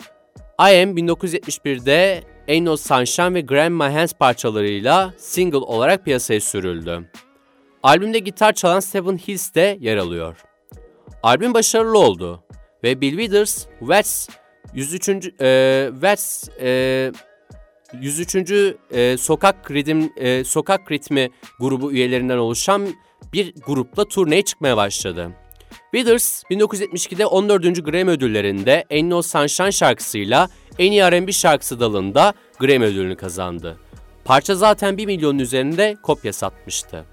I 0.59 0.83
Am 0.83 0.97
1971'de 0.97 2.23
Ain't 2.51 2.79
Sunshine 2.79 3.33
ve 3.33 3.41
Grandma 3.41 3.93
Hands 3.93 4.13
parçalarıyla 4.13 5.13
single 5.17 5.57
olarak 5.57 6.05
piyasaya 6.05 6.41
sürüldü. 6.41 7.09
Albümde 7.83 8.19
gitar 8.19 8.53
çalan 8.53 8.79
Seven 8.79 9.17
Hills 9.17 9.55
de 9.55 9.77
yer 9.81 9.97
alıyor. 9.97 10.37
Albüm 11.23 11.53
başarılı 11.53 11.99
oldu 11.99 12.43
ve 12.83 13.01
Bill 13.01 13.17
Withers, 13.17 13.65
Wets 13.79 14.29
103. 14.73 15.09
E, 15.41 15.89
Wets 15.91 16.49
e, 16.61 17.11
103. 18.01 18.51
E, 18.91 19.17
sokak 19.17 19.71
ritim 19.71 20.13
e, 20.17 20.43
sokak 20.43 20.91
ritmi 20.91 21.29
grubu 21.59 21.91
üyelerinden 21.91 22.37
oluşan 22.37 22.87
bir 23.33 23.53
grupla 23.65 24.05
turneye 24.05 24.41
çıkmaya 24.41 24.77
başladı. 24.77 25.31
Withers 25.91 26.43
1972'de 26.43 27.25
14. 27.25 27.85
Grammy 27.85 28.11
ödüllerinde 28.11 28.85
Ain't 28.91 29.07
No 29.07 29.21
Sunshine 29.21 29.71
şarkısıyla 29.71 30.49
en 30.79 30.91
iyi 30.91 31.01
R&B 31.01 31.31
şarkısı 31.31 31.79
dalında 31.79 32.33
Grammy 32.59 32.85
ödülünü 32.85 33.15
kazandı. 33.15 33.77
Parça 34.25 34.55
zaten 34.55 34.97
1 34.97 35.05
milyonun 35.05 35.39
üzerinde 35.39 35.97
kopya 36.03 36.33
satmıştı. 36.33 37.05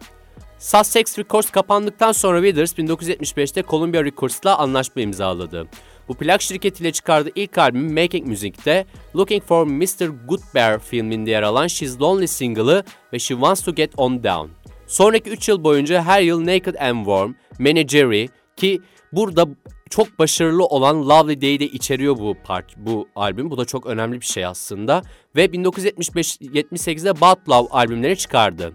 Sussex 0.58 1.18
Records 1.18 1.50
kapandıktan 1.50 2.12
sonra 2.12 2.42
Withers 2.42 2.72
1975'te 2.72 3.62
Columbia 3.62 4.04
Records'la 4.04 4.58
anlaşma 4.58 5.02
imzaladı. 5.02 5.66
Bu 6.08 6.14
plak 6.14 6.42
şirketiyle 6.42 6.92
çıkardığı 6.92 7.30
ilk 7.34 7.58
albüm 7.58 7.94
Making 7.94 8.26
Music'te 8.26 8.86
Looking 9.16 9.44
for 9.44 9.66
Mr. 9.66 10.26
Goodbear 10.28 10.78
filminde 10.78 11.30
yer 11.30 11.42
alan 11.42 11.66
She's 11.66 12.00
Lonely 12.00 12.26
single'ı 12.26 12.84
ve 13.12 13.18
She 13.18 13.34
Wants 13.34 13.62
to 13.62 13.74
Get 13.74 13.92
On 13.96 14.24
Down. 14.24 14.48
Sonraki 14.86 15.30
3 15.30 15.48
yıl 15.48 15.64
boyunca 15.64 16.02
her 16.02 16.20
yıl 16.20 16.40
Naked 16.46 16.74
and 16.74 16.96
Warm, 16.96 17.34
Menagerie 17.58 18.28
ki 18.56 18.80
burada 19.12 19.48
çok 19.88 20.18
başarılı 20.18 20.66
olan 20.66 21.08
Lovely 21.08 21.40
Day'i 21.40 21.60
de 21.60 21.66
içeriyor 21.66 22.18
bu 22.18 22.36
part, 22.44 22.76
bu 22.76 23.08
albüm. 23.16 23.50
Bu 23.50 23.58
da 23.58 23.64
çok 23.64 23.86
önemli 23.86 24.20
bir 24.20 24.26
şey 24.26 24.46
aslında. 24.46 25.02
Ve 25.36 25.44
1975-78'de 25.44 27.20
Bad 27.20 27.48
Love 27.48 27.68
albümleri 27.70 28.16
çıkardı. 28.16 28.72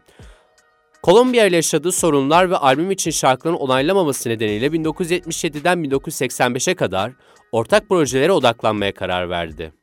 Columbia 1.03 1.45
ile 1.45 1.55
yaşadığı 1.55 1.91
sorunlar 1.91 2.49
ve 2.49 2.57
albüm 2.57 2.91
için 2.91 3.11
şarkıların 3.11 3.57
onaylamaması 3.57 4.29
nedeniyle 4.29 4.67
1977'den 4.67 5.77
1985'e 5.77 6.75
kadar 6.75 7.11
ortak 7.51 7.89
projelere 7.89 8.31
odaklanmaya 8.31 8.93
karar 8.93 9.29
verdi. 9.29 9.73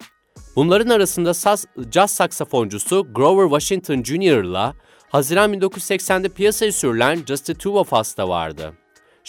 Bunların 0.56 0.90
arasında 0.90 1.34
saz, 1.34 1.66
caz 1.90 2.10
saksafoncusu 2.10 3.06
Grover 3.14 3.60
Washington 3.60 4.02
Jr. 4.02 4.44
ile 4.44 4.72
Haziran 5.08 5.54
1980'de 5.54 6.28
piyasaya 6.28 6.72
sürülen 6.72 7.18
Just 7.26 7.46
the 7.46 7.54
Two 7.54 7.78
of 7.78 7.92
Us 7.92 8.16
da 8.16 8.28
vardı. 8.28 8.72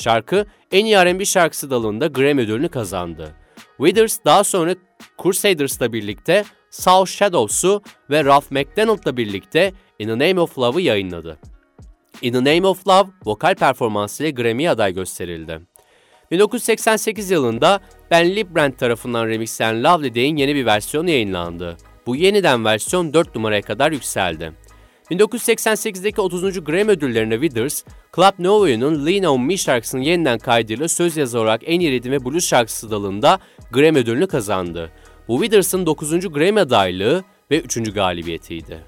Şarkı 0.02 0.46
en 0.72 0.86
iyi 0.86 0.96
R&B 0.96 1.26
şarkısı 1.26 1.72
dalında 1.72 2.08
Grammy 2.08 2.42
ödülünü 2.42 2.70
kazandı. 2.70 3.36
Withers 3.78 4.18
daha 4.26 4.44
sonra 4.44 4.76
Crusaders'la 5.24 5.94
birlikte 5.94 6.44
South 6.72 7.10
Shadows'u 7.10 7.82
ve 8.10 8.24
Ralph 8.24 8.52
McDonald'la 8.52 9.18
birlikte 9.18 9.74
In 10.00 10.08
the 10.08 10.30
Name 10.30 10.40
of 10.40 10.58
Love'ı 10.58 10.82
yayınladı. 10.82 11.38
In 12.22 12.34
the 12.34 12.40
Name 12.40 12.68
of 12.68 12.88
Love 12.88 13.10
vokal 13.26 13.56
performansıyla 13.56 14.32
Grammy'ye 14.32 14.70
aday 14.70 14.94
gösterildi. 14.94 15.60
1988 16.32 17.32
yılında 17.32 17.80
Ben 18.12 18.36
Librand 18.36 18.74
tarafından 18.74 19.28
remixlenen 19.28 19.84
Lovely 19.84 20.16
Day'in 20.16 20.38
yeni 20.38 20.56
bir 20.56 20.66
versiyonu 20.66 21.10
yayınlandı. 21.10 21.78
Bu 22.06 22.16
yeniden 22.16 22.66
versiyon 22.66 23.14
4 23.14 23.36
numaraya 23.36 23.62
kadar 23.62 23.92
yükseldi. 23.92 24.54
1988'deki 25.12 26.22
30. 26.22 26.64
Grammy 26.64 26.92
ödüllerine 26.92 27.34
Withers, 27.34 27.84
Club 28.16 28.34
Nouveau'nun 28.40 29.06
Lean 29.06 29.24
On 29.24 29.42
Me 29.42 29.58
şarkısının 29.58 30.02
yeniden 30.02 30.40
kaydıyla 30.40 30.88
söz 30.88 31.18
yazı 31.18 31.40
olarak 31.40 31.62
en 31.66 31.80
iyi 31.80 31.92
ritim 31.92 32.12
ve 32.12 32.26
blues 32.26 32.48
şarkısı 32.48 32.92
dalında 32.92 33.40
Grammy 33.72 34.00
ödülünü 34.00 34.28
kazandı. 34.28 34.92
Bu 35.28 35.42
Withers'ın 35.42 35.86
9. 35.86 36.34
Grammy 36.34 36.60
adaylığı 36.60 37.24
ve 37.52 37.60
3. 37.60 37.94
galibiyetiydi. 37.94 38.80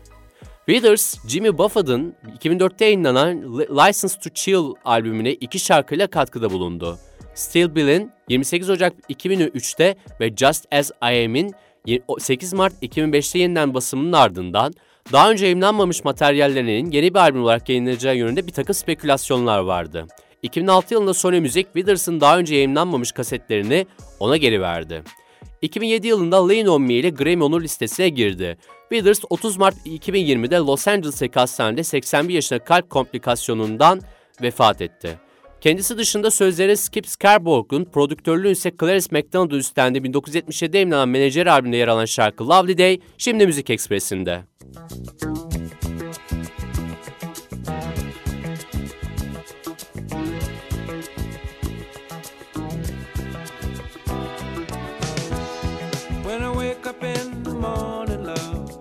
Withers, 0.66 1.28
Jimmy 1.28 1.58
Buffett'ın 1.58 2.16
2004'te 2.40 2.86
yayınlanan 2.86 3.60
License 3.60 4.20
to 4.20 4.30
Chill 4.34 4.74
albümüne 4.86 5.32
iki 5.32 5.60
şarkıyla 5.60 6.08
katkıda 6.08 6.52
bulundu. 6.52 6.98
Still 7.36 7.76
Bill'in 7.76 8.12
28 8.30 8.70
Ocak 8.70 8.94
2003'te 9.10 9.96
ve 10.20 10.36
Just 10.36 10.66
As 10.74 10.92
I 10.92 11.26
Am'in 11.26 11.56
8 12.20 12.54
Mart 12.54 12.74
2005'te 12.84 13.40
yeniden 13.40 13.74
basımının 13.74 14.14
ardından 14.14 14.74
daha 15.12 15.32
önce 15.32 15.46
yayınlanmamış 15.46 16.04
materyallerinin 16.04 16.92
yeni 16.92 17.14
bir 17.14 17.20
albüm 17.20 17.44
olarak 17.44 17.70
yayınlanacağı 17.70 18.16
yönünde 18.16 18.48
bir 18.48 18.52
takım 18.52 18.76
spekülasyonlar 18.76 19.60
vardı. 19.60 20.08
2006 20.42 20.94
yılında 20.94 21.14
Sony 21.14 21.40
Music, 21.40 21.64
Withers'ın 21.64 22.22
daha 22.22 22.38
önce 22.38 22.56
yayınlanmamış 22.56 23.12
kasetlerini 23.12 23.88
ona 24.20 24.38
geri 24.38 24.62
verdi. 24.62 25.04
2007 25.62 26.08
yılında 26.08 26.48
Lean 26.48 26.68
On 26.68 26.82
Me 26.82 26.94
ile 26.94 27.10
Grammy 27.10 27.44
onur 27.44 27.62
listesine 27.62 28.10
girdi. 28.10 28.58
Withers 28.90 29.22
30 29.30 29.58
Mart 29.58 29.76
2020'de 29.86 30.56
Los 30.56 30.88
Angeles'taki 30.88 31.40
hastanede 31.40 31.84
81 31.84 32.34
yaşında 32.34 32.60
kalp 32.60 32.90
komplikasyonundan 32.90 34.02
vefat 34.42 34.82
etti. 34.82 35.10
Kendisi 35.62 35.98
dışında 35.98 36.32
sözleri 36.32 36.78
Skip 36.78 37.08
Scarborough'un, 37.08 37.86
prodüktörlüğü 37.86 38.52
ise 38.52 38.72
Clarice 38.80 39.08
McDonald 39.12 39.52
üstlendi 39.52 39.98
1977'de 39.98 40.78
yayınlanan 40.78 41.10
Menajer 41.10 41.46
albümünde 41.46 41.78
yer 41.78 41.88
alan 41.88 42.06
şarkı 42.06 42.50
Lovely 42.50 42.78
Day, 42.78 43.00
şimdi 43.18 43.46
Müzik 43.46 43.70
Ekspresi'nde. 43.70 44.42
When 44.74 44.90
I 56.42 56.52
wake 56.56 56.88
up 56.88 57.04
in 57.04 57.44
the 57.44 57.54
morning, 57.54 58.24
love, 58.24 58.72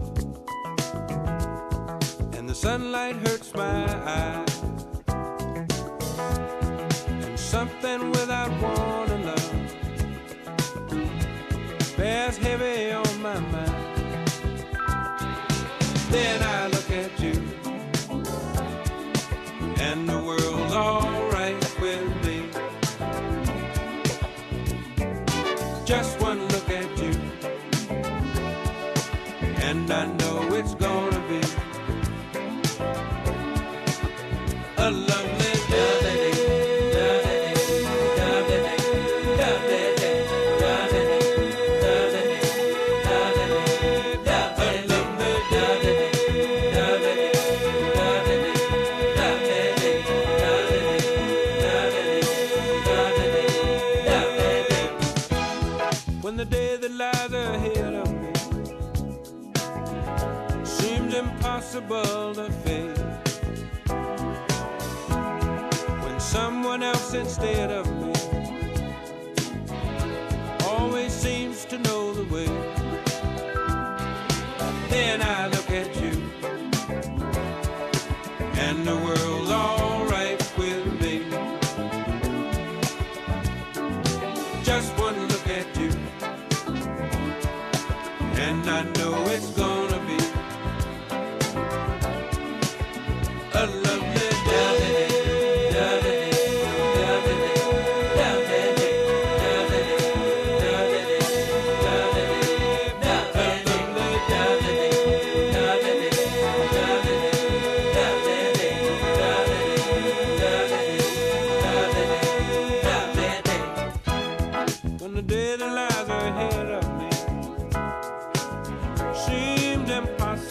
and 2.33 2.49
the 2.49 2.55
sunlight 2.55 3.17
hurts 3.17 3.53
my 3.53 3.85
eyes. 4.09 4.52
Just 25.85 26.21
one 26.21 26.41
look 26.49 26.69
at 26.71 26.99
you, 26.99 27.13
and 29.69 29.91
I 29.93 30.07
know 30.07 30.55
it's 30.55 30.75
gonna 30.75 30.92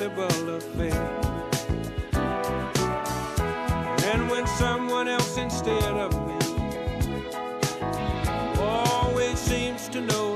acceptable 0.01 0.55
affair. 0.55 1.21
And 4.11 4.29
when 4.29 4.47
someone 4.47 5.07
else 5.07 5.37
instead 5.37 5.83
of 5.83 6.11
me 6.27 6.37
always 8.59 9.37
seems 9.37 9.87
to 9.89 10.01
know 10.01 10.30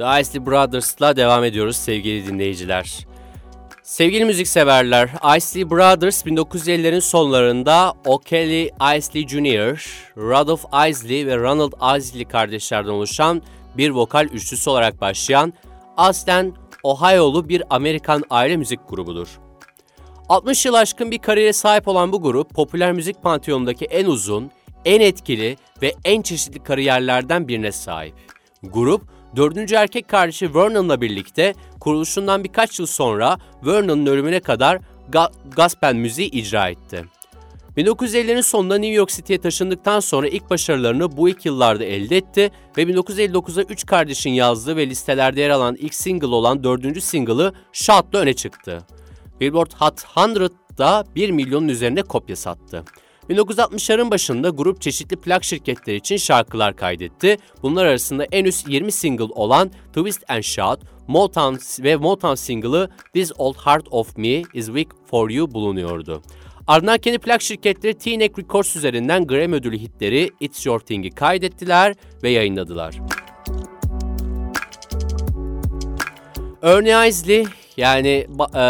The 0.00 0.20
Isley 0.20 0.46
Brothers'la 0.46 1.16
devam 1.16 1.44
ediyoruz 1.44 1.76
sevgili 1.76 2.26
dinleyiciler. 2.26 3.06
Sevgili 3.82 4.24
müzikseverler, 4.24 5.10
Isley 5.36 5.70
Brothers 5.70 6.26
1950'lerin 6.26 7.00
sonlarında 7.00 7.94
O'Kelly 8.06 8.70
Isley 8.96 9.28
Jr., 9.28 9.86
Rudolph 10.16 10.88
Isley 10.88 11.26
ve 11.26 11.36
Ronald 11.36 11.98
Isley 11.98 12.24
kardeşlerden 12.24 12.90
oluşan 12.90 13.42
bir 13.76 13.90
vokal 13.90 14.24
üçlüsü 14.24 14.70
olarak 14.70 15.00
başlayan 15.00 15.52
aslen 15.96 16.52
Ohio'lu 16.82 17.48
bir 17.48 17.62
Amerikan 17.70 18.24
aile 18.30 18.56
müzik 18.56 18.80
grubudur. 18.88 19.28
60 20.28 20.66
yıl 20.66 20.74
aşkın 20.74 21.10
bir 21.10 21.18
kariyere 21.18 21.52
sahip 21.52 21.88
olan 21.88 22.12
bu 22.12 22.22
grup, 22.22 22.54
popüler 22.54 22.92
müzik 22.92 23.22
pantiyonundaki 23.22 23.84
en 23.84 24.06
uzun, 24.06 24.50
en 24.84 25.00
etkili 25.00 25.56
ve 25.82 25.94
en 26.04 26.22
çeşitli 26.22 26.62
kariyerlerden 26.62 27.48
birine 27.48 27.72
sahip. 27.72 28.14
Grup, 28.62 29.19
dördüncü 29.36 29.74
erkek 29.74 30.08
kardeşi 30.08 30.54
Vernon'la 30.54 31.00
birlikte 31.00 31.54
kuruluşundan 31.80 32.44
birkaç 32.44 32.78
yıl 32.78 32.86
sonra 32.86 33.38
Vernon'un 33.66 34.06
ölümüne 34.06 34.40
kadar 34.40 34.78
ga 35.08 35.30
gospel 35.56 35.94
müziği 35.94 36.30
icra 36.30 36.68
etti. 36.68 37.04
1950'lerin 37.76 38.42
sonunda 38.42 38.78
New 38.78 38.94
York 38.94 39.08
City'ye 39.08 39.40
taşındıktan 39.40 40.00
sonra 40.00 40.28
ilk 40.28 40.50
başarılarını 40.50 41.16
bu 41.16 41.28
ilk 41.28 41.46
yıllarda 41.46 41.84
elde 41.84 42.16
etti 42.16 42.50
ve 42.76 42.82
1959'da 42.82 43.62
üç 43.62 43.86
kardeşin 43.86 44.30
yazdığı 44.30 44.76
ve 44.76 44.86
listelerde 44.86 45.40
yer 45.40 45.50
alan 45.50 45.76
ilk 45.76 45.94
single 45.94 46.26
olan 46.26 46.64
dördüncü 46.64 47.00
single'ı 47.00 47.52
Shout'la 47.72 48.18
öne 48.18 48.34
çıktı. 48.34 48.82
Billboard 49.40 49.72
Hot 49.72 50.00
100'da 50.80 51.04
1 51.16 51.30
milyonun 51.30 51.68
üzerinde 51.68 52.02
kopya 52.02 52.36
sattı. 52.36 52.84
1960'ların 53.28 54.10
başında 54.10 54.48
grup 54.48 54.80
çeşitli 54.80 55.16
plak 55.16 55.44
şirketleri 55.44 55.96
için 55.96 56.16
şarkılar 56.16 56.76
kaydetti. 56.76 57.36
Bunlar 57.62 57.86
arasında 57.86 58.24
en 58.32 58.44
üst 58.44 58.68
20 58.68 58.92
single 58.92 59.24
olan 59.24 59.70
Twist 59.94 60.30
and 60.30 60.42
Shout, 60.42 60.80
Motown 61.08 61.82
ve 61.84 61.96
Motown 61.96 62.34
single'ı 62.34 62.90
This 63.14 63.32
Old 63.38 63.56
Heart 63.56 63.86
of 63.90 64.16
Me 64.16 64.42
Is 64.54 64.66
Weak 64.66 64.88
For 65.10 65.30
You 65.30 65.50
bulunuyordu. 65.50 66.22
Ardından 66.66 66.98
kendi 66.98 67.18
plak 67.18 67.42
şirketleri 67.42 67.94
T-Neck 67.94 68.38
Records 68.38 68.76
üzerinden 68.76 69.26
Grammy 69.26 69.56
ödülü 69.56 69.78
hitleri 69.78 70.30
It's 70.40 70.66
Your 70.66 70.80
Thing'i 70.80 71.10
kaydettiler 71.10 71.94
ve 72.22 72.30
yayınladılar. 72.30 73.00
Ernie 76.62 77.08
Isley 77.08 77.46
yani 77.80 78.26
e, 78.54 78.60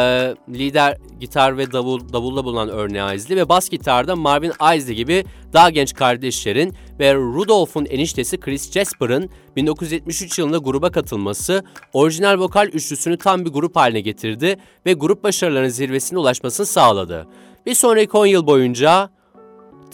lider 0.48 0.96
gitar 1.20 1.58
ve 1.58 1.72
davul 1.72 2.12
davulla 2.12 2.44
bulunan 2.44 2.68
Ernie 2.68 3.16
Isley 3.16 3.36
ve 3.36 3.48
bas 3.48 3.68
gitarda 3.68 4.16
Marvin 4.16 4.52
Isley 4.76 4.96
gibi 4.96 5.24
daha 5.52 5.70
genç 5.70 5.94
kardeşlerin 5.94 6.74
ve 7.00 7.14
Rudolph'un 7.14 7.84
eniştesi 7.84 8.40
Chris 8.40 8.72
Jasper'ın 8.72 9.30
1973 9.56 10.38
yılında 10.38 10.58
gruba 10.58 10.90
katılması 10.90 11.64
orijinal 11.92 12.38
vokal 12.38 12.66
üçlüsünü 12.66 13.18
tam 13.18 13.44
bir 13.44 13.50
grup 13.50 13.76
haline 13.76 14.00
getirdi 14.00 14.56
ve 14.86 14.92
grup 14.92 15.24
başarılarının 15.24 15.68
zirvesine 15.68 16.18
ulaşmasını 16.18 16.66
sağladı. 16.66 17.26
Bir 17.66 17.74
sonraki 17.74 18.16
10 18.16 18.26
yıl 18.26 18.46
boyunca 18.46 19.10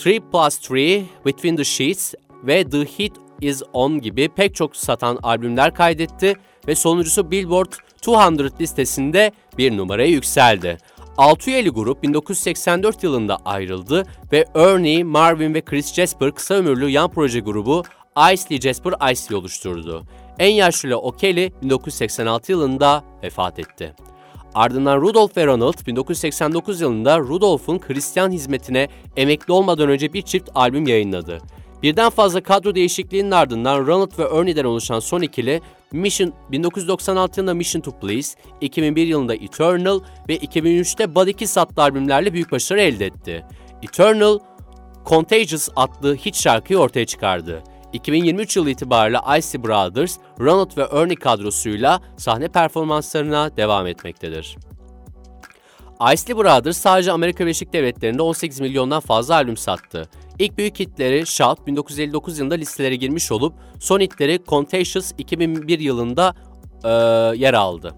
3 0.07 0.20
Plus 0.33 0.70
3, 0.70 1.02
Between 1.26 1.57
the 1.57 1.64
Sheets 1.64 2.14
ve 2.44 2.64
The 2.70 2.85
Hit 2.85 3.12
Is 3.40 3.62
On 3.72 4.00
gibi 4.00 4.29
pek 4.29 4.55
çok 4.55 4.76
satan 4.76 5.18
albümler 5.22 5.74
kaydetti 5.74 6.35
ve 6.68 6.74
sonuncusu 6.74 7.31
Billboard 7.31 7.72
200 8.07 8.61
listesinde 8.61 9.33
bir 9.59 9.77
numaraya 9.77 10.09
yükseldi. 10.09 10.79
6 11.16 11.51
üyeli 11.51 11.71
grup 11.71 12.03
1984 12.03 13.03
yılında 13.03 13.38
ayrıldı 13.45 14.05
ve 14.33 14.45
Ernie, 14.55 15.05
Marvin 15.05 15.55
ve 15.55 15.61
Chris 15.61 15.95
Jasper 15.95 16.31
kısa 16.31 16.55
ömürlü 16.55 16.88
yan 16.88 17.11
proje 17.11 17.40
grubu 17.40 17.83
Isley 18.33 18.61
Jasper 18.61 19.12
Isley 19.12 19.38
oluşturdu. 19.38 20.05
En 20.38 20.53
yaşlı 20.53 20.99
O'Kelly 20.99 21.53
1986 21.62 22.53
yılında 22.53 23.05
vefat 23.23 23.59
etti. 23.59 23.95
Ardından 24.55 25.01
Rudolph 25.01 25.37
ve 25.37 25.47
Ronald 25.47 25.87
1989 25.87 26.81
yılında 26.81 27.19
Rudolph'un 27.19 27.81
Hristiyan 27.87 28.31
hizmetine 28.31 28.88
emekli 29.16 29.53
olmadan 29.53 29.88
önce 29.88 30.12
bir 30.12 30.23
çift 30.23 30.51
albüm 30.55 30.87
yayınladı. 30.87 31.38
Birden 31.82 32.10
fazla 32.10 32.42
kadro 32.42 32.74
değişikliğinin 32.74 33.30
ardından 33.30 33.86
Ronald 33.86 34.18
ve 34.18 34.38
Ernie'den 34.38 34.64
oluşan 34.64 35.00
son 35.00 35.20
ikili 35.20 35.60
Mission 35.92 36.32
1996 36.52 37.40
yılında 37.40 37.54
Mission 37.54 37.80
to 37.82 37.90
Please, 38.00 38.38
2001 38.60 39.06
yılında 39.06 39.34
Eternal 39.34 40.00
ve 40.28 40.36
2003'te 40.36 41.14
Body 41.14 41.32
Kiss 41.32 41.58
adlı 41.58 41.82
albümlerle 41.82 42.32
büyük 42.32 42.52
başarı 42.52 42.80
elde 42.80 43.06
etti. 43.06 43.46
Eternal, 43.82 44.38
Contagious 45.06 45.68
adlı 45.76 46.16
hit 46.16 46.36
şarkıyı 46.36 46.78
ortaya 46.78 47.06
çıkardı. 47.06 47.62
2023 47.92 48.56
yılı 48.56 48.70
itibariyle 48.70 49.18
Icy 49.38 49.58
Brothers, 49.58 50.16
Ronald 50.40 50.76
ve 50.76 50.86
Ernie 50.92 51.16
kadrosuyla 51.16 52.00
sahne 52.16 52.48
performanslarına 52.48 53.56
devam 53.56 53.86
etmektedir. 53.86 54.56
Isley 56.00 56.37
Brothers 56.37 56.76
sadece 56.76 57.12
Amerika 57.12 57.44
Birleşik 57.44 57.72
Devletleri'nde 57.72 58.22
18 58.22 58.61
milyondan 58.61 59.00
fazla 59.00 59.35
albüm 59.35 59.56
sattı. 59.56 60.09
İlk 60.38 60.59
büyük 60.59 60.80
hitleri 60.80 61.26
Shout 61.26 61.66
1959 61.66 62.38
yılında 62.38 62.54
listelere 62.54 62.96
girmiş 62.96 63.32
olup 63.32 63.54
son 63.80 64.00
hitleri 64.00 64.40
Contagious 64.48 65.12
2001 65.18 65.78
yılında 65.78 66.35
e, 66.85 66.88
yer 67.38 67.54
aldı. 67.54 67.94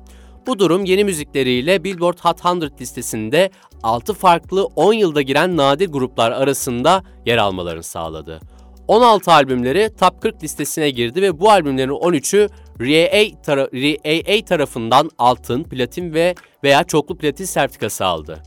Bu 0.46 0.58
durum 0.58 0.84
yeni 0.84 1.04
müzikleriyle 1.04 1.84
Billboard 1.84 2.18
Hot 2.18 2.40
100 2.62 2.80
listesinde 2.80 3.50
6 3.82 4.14
farklı 4.14 4.64
10 4.64 4.92
yılda 4.92 5.22
giren 5.22 5.56
nadir 5.56 5.88
gruplar 5.88 6.32
arasında 6.32 7.02
yer 7.26 7.38
almalarını 7.38 7.82
sağladı. 7.82 8.40
16 8.88 9.32
albümleri 9.32 9.90
Top 10.00 10.22
40 10.22 10.42
listesine 10.42 10.90
girdi 10.90 11.22
ve 11.22 11.40
bu 11.40 11.50
albümlerin 11.50 11.90
13'ü 11.90 12.48
RIAA, 12.80 13.42
tara 13.42 13.68
RIAA 13.74 14.44
tarafından 14.44 15.10
altın, 15.18 15.64
platin 15.64 16.14
ve 16.14 16.34
veya 16.64 16.84
çoklu 16.84 17.18
platin 17.18 17.44
sertifikası 17.44 18.04
aldı. 18.04 18.42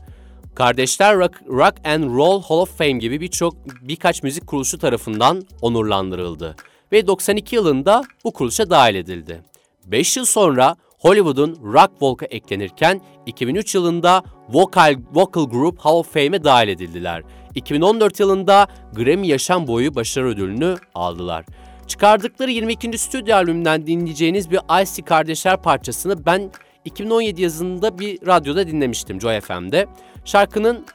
Kardeşler 0.54 1.16
Rock, 1.16 1.34
Rock 1.48 1.74
and 1.84 2.04
Roll 2.16 2.42
Hall 2.42 2.58
of 2.58 2.78
Fame 2.78 2.92
gibi 2.92 3.20
birçok 3.20 3.54
birkaç 3.80 4.22
müzik 4.22 4.46
kuruluşu 4.46 4.78
tarafından 4.78 5.42
onurlandırıldı 5.62 6.56
ve 6.92 7.06
92 7.06 7.56
yılında 7.56 8.02
bu 8.24 8.32
kuruluşa 8.32 8.70
dahil 8.70 8.94
edildi. 8.94 9.42
5 9.86 10.16
yıl 10.16 10.24
sonra 10.24 10.76
Hollywood'un 10.98 11.58
Rock 11.62 11.90
Walk'a 11.90 12.26
eklenirken 12.26 13.00
2003 13.26 13.74
yılında 13.74 14.22
Vocal, 14.48 14.96
Vocal 15.12 15.44
Group 15.44 15.78
Hall 15.78 15.94
of 15.94 16.12
Fame'e 16.14 16.44
dahil 16.44 16.68
edildiler. 16.68 17.22
2014 17.54 18.20
yılında 18.20 18.66
Grammy 18.92 19.28
Yaşam 19.28 19.66
Boyu 19.66 19.94
Başarı 19.94 20.28
Ödülünü 20.28 20.76
aldılar. 20.94 21.44
Çıkardıkları 21.86 22.50
22. 22.50 22.98
stüdyo 22.98 23.36
albümünden 23.36 23.86
dinleyeceğiniz 23.86 24.50
bir 24.50 24.82
Icy 24.82 25.02
Kardeşler 25.02 25.62
parçasını 25.62 26.26
ben 26.26 26.50
2017 26.84 27.42
yazında 27.42 27.98
bir 27.98 28.26
radyoda 28.26 28.66
dinlemiştim 28.66 29.20
Joy 29.20 29.40
FM'de. 29.40 29.86
Şarkının 30.24 30.86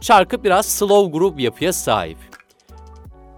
şarkı 0.00 0.44
biraz 0.44 0.66
slow 0.66 1.18
groove 1.18 1.42
yapıya 1.42 1.72
sahip. 1.72 2.18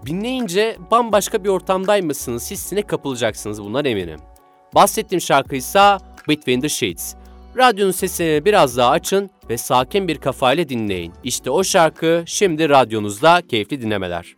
Dinleyince 0.06 0.76
bambaşka 0.90 1.44
bir 1.44 1.48
ortamdaymışsınız 1.48 2.50
hissine 2.50 2.82
kapılacaksınız 2.82 3.62
bundan 3.62 3.84
eminim. 3.84 4.20
Bahsettiğim 4.74 5.20
şarkı 5.20 5.56
ise 5.56 5.96
Between 6.28 6.60
the 6.60 6.68
Sheets. 6.68 7.14
Radyonun 7.56 7.90
sesini 7.90 8.44
biraz 8.44 8.76
daha 8.76 8.90
açın 8.90 9.30
ve 9.50 9.58
sakin 9.58 10.08
bir 10.08 10.18
kafayla 10.18 10.68
dinleyin. 10.68 11.12
İşte 11.24 11.50
o 11.50 11.64
şarkı 11.64 12.22
şimdi 12.26 12.68
radyonuzda 12.68 13.42
keyifli 13.48 13.82
dinlemeler. 13.82 14.36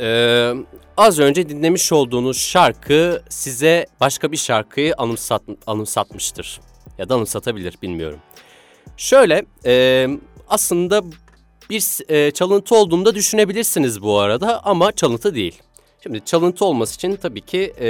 E, 0.00 0.52
az 0.96 1.18
önce 1.18 1.48
dinlemiş 1.48 1.92
olduğunuz 1.92 2.38
şarkı 2.38 3.22
size 3.28 3.86
başka 4.00 4.32
bir 4.32 4.36
şarkıyı 4.36 4.94
anımsat, 4.98 5.42
anımsatmıştır. 5.66 6.60
Ya 6.98 7.08
da 7.08 7.14
anımsatabilir, 7.14 7.78
bilmiyorum. 7.82 8.18
Şöyle, 8.96 9.44
e, 9.66 10.06
aslında 10.48 11.02
bir 11.70 12.12
e, 12.12 12.30
çalıntı 12.30 12.74
olduğunu 12.74 13.14
düşünebilirsiniz 13.14 14.02
bu 14.02 14.18
arada 14.18 14.64
ama 14.64 14.92
çalıntı 14.92 15.34
değil. 15.34 15.62
Şimdi 16.02 16.24
çalıntı 16.24 16.64
olması 16.64 16.94
için 16.94 17.16
tabii 17.16 17.40
ki 17.40 17.74
e, 17.80 17.88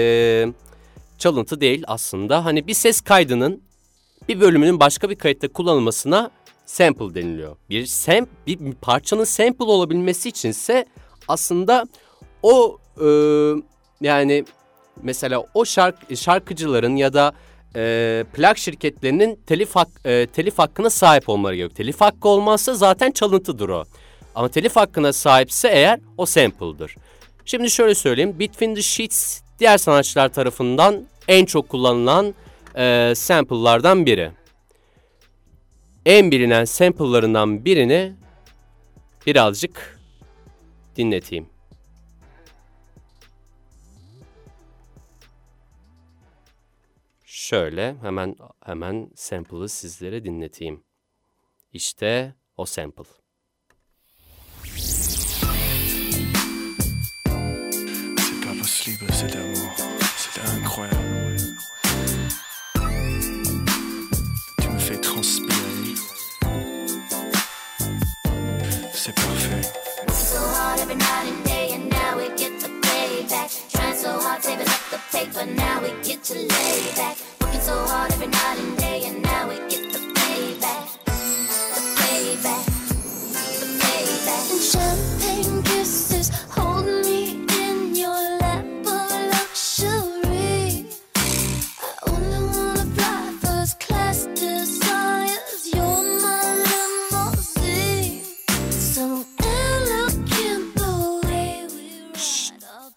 çalıntı 1.19 1.61
değil 1.61 1.85
aslında. 1.87 2.45
Hani 2.45 2.67
bir 2.67 2.75
ses 2.75 3.01
kaydının 3.01 3.63
bir 4.29 4.41
bölümünün 4.41 4.81
başka 4.81 5.11
bir 5.11 5.17
kayıtta 5.17 5.49
kullanılmasına 5.49 6.31
sample 6.67 7.15
deniliyor. 7.15 7.57
Bir 7.71 7.87
sam 7.87 8.27
bir 8.47 8.59
parçanın 8.73 9.25
sample 9.25 9.65
olabilmesi 9.65 10.29
içinse 10.29 10.87
aslında 11.29 11.85
o 12.43 12.79
e, 13.01 13.07
yani 14.01 14.45
mesela 15.03 15.45
o 15.55 15.65
şark, 15.65 16.17
şarkıcıların 16.17 16.97
ya 16.97 17.13
da 17.13 17.33
e, 17.77 18.25
plak 18.33 18.59
şirketlerinin 18.59 19.41
telif, 19.47 19.77
hak, 19.77 19.89
e, 20.05 20.27
telif 20.27 20.59
hakkına 20.59 20.91
sahip 20.91 21.29
olmaları 21.29 21.57
gerekiyor. 21.57 21.77
Telif 21.77 22.01
hakkı 22.01 22.29
olmazsa 22.29 22.75
zaten 22.75 23.11
çalıntıdır 23.11 23.69
o. 23.69 23.85
Ama 24.35 24.49
telif 24.49 24.77
hakkına 24.77 25.13
sahipse 25.13 25.69
eğer 25.69 26.01
o 26.17 26.27
sample'dır. 26.27 26.97
Şimdi 27.45 27.71
şöyle 27.71 27.95
söyleyeyim. 27.95 28.39
Between 28.39 28.75
the 28.75 28.83
Sheets 28.83 29.41
diğer 29.59 29.79
sanatçılar 29.79 30.29
tarafından 30.29 31.07
en 31.29 31.45
çok 31.45 31.69
kullanılan 31.69 32.35
e, 32.77 33.13
sample'lardan 33.17 34.07
biri. 34.07 34.31
En 36.07 36.31
bilinen 36.31 36.65
sample'larından 36.65 37.65
birini 37.65 38.13
birazcık 39.27 39.94
dinleteyim. 40.97 41.49
Şöyle 47.25 47.97
hemen 48.01 48.37
hemen 48.65 49.11
sample'ı 49.15 49.69
sizlere 49.69 50.25
dinleteyim. 50.25 50.85
İşte 51.73 52.35
o 52.57 52.65
sample. 52.67 53.05
C'est 58.17 58.45
pas 58.45 58.59
possible 58.59 59.07
amour, 59.41 59.84
so 74.05 74.21
hard, 74.21 74.43
saving 74.43 74.69
up 74.69 74.81
the 74.91 75.01
paper, 75.11 75.47
now 75.47 75.81
we 75.81 75.89
get 76.03 76.23
to 76.23 76.35
lay 76.35 76.93
back. 76.95 77.17
Working 77.41 77.61
so 77.61 77.75
hard 77.87 78.13
every 78.13 78.27
night 78.27 78.59
and 78.59 78.77
day, 78.77 79.03
and 79.07 79.23
now 79.23 79.49
we 79.49 79.57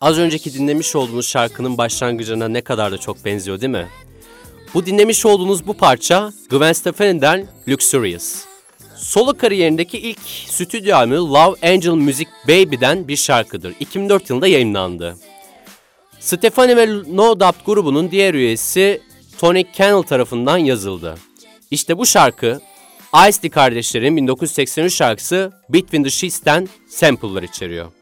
az 0.01 0.19
önceki 0.19 0.53
dinlemiş 0.53 0.95
olduğunuz 0.95 1.27
şarkının 1.27 1.77
başlangıcına 1.77 2.47
ne 2.47 2.61
kadar 2.61 2.91
da 2.91 2.97
çok 2.97 3.25
benziyor 3.25 3.61
değil 3.61 3.71
mi? 3.71 3.87
Bu 4.73 4.85
dinlemiş 4.85 5.25
olduğunuz 5.25 5.67
bu 5.67 5.73
parça 5.73 6.33
Gwen 6.49 6.73
Stefani'den 6.73 7.47
Luxurious. 7.69 8.45
Solo 8.95 9.33
kariyerindeki 9.33 9.99
ilk 9.99 10.19
stüdyo 10.47 10.95
albümü 10.95 11.15
Love 11.17 11.73
Angel 11.73 11.91
Music 11.91 12.29
Baby'den 12.47 13.07
bir 13.07 13.15
şarkıdır. 13.15 13.73
2004 13.79 14.29
yılında 14.29 14.47
yayınlandı. 14.47 15.17
Stefani 16.19 16.77
ve 16.77 16.87
No 17.15 17.39
Doubt 17.39 17.65
grubunun 17.65 18.11
diğer 18.11 18.33
üyesi 18.33 19.01
Tony 19.37 19.63
Cannell 19.77 20.03
tarafından 20.03 20.57
yazıldı. 20.57 21.15
İşte 21.71 21.97
bu 21.97 22.05
şarkı 22.05 22.59
Ice-T 23.27 23.49
kardeşlerin 23.49 24.17
1983 24.17 24.95
şarkısı 24.95 25.51
Between 25.69 26.03
the 26.03 26.09
Sheets'ten 26.09 26.67
sample'lar 26.89 27.43
içeriyor. 27.43 27.96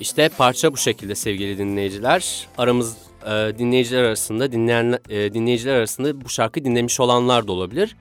İşte 0.00 0.28
parça 0.28 0.72
bu 0.72 0.76
şekilde 0.76 1.14
sevgili 1.14 1.58
dinleyiciler. 1.58 2.48
Aramız 2.58 2.96
e, 3.26 3.30
dinleyiciler 3.58 4.02
arasında 4.02 4.52
dinleyen 4.52 4.98
e, 5.08 5.34
dinleyiciler 5.34 5.74
arasında 5.74 6.20
bu 6.20 6.28
şarkı 6.28 6.64
dinlemiş 6.64 7.00
olanlar 7.00 7.48
da 7.48 7.52
olabilir. 7.52 7.96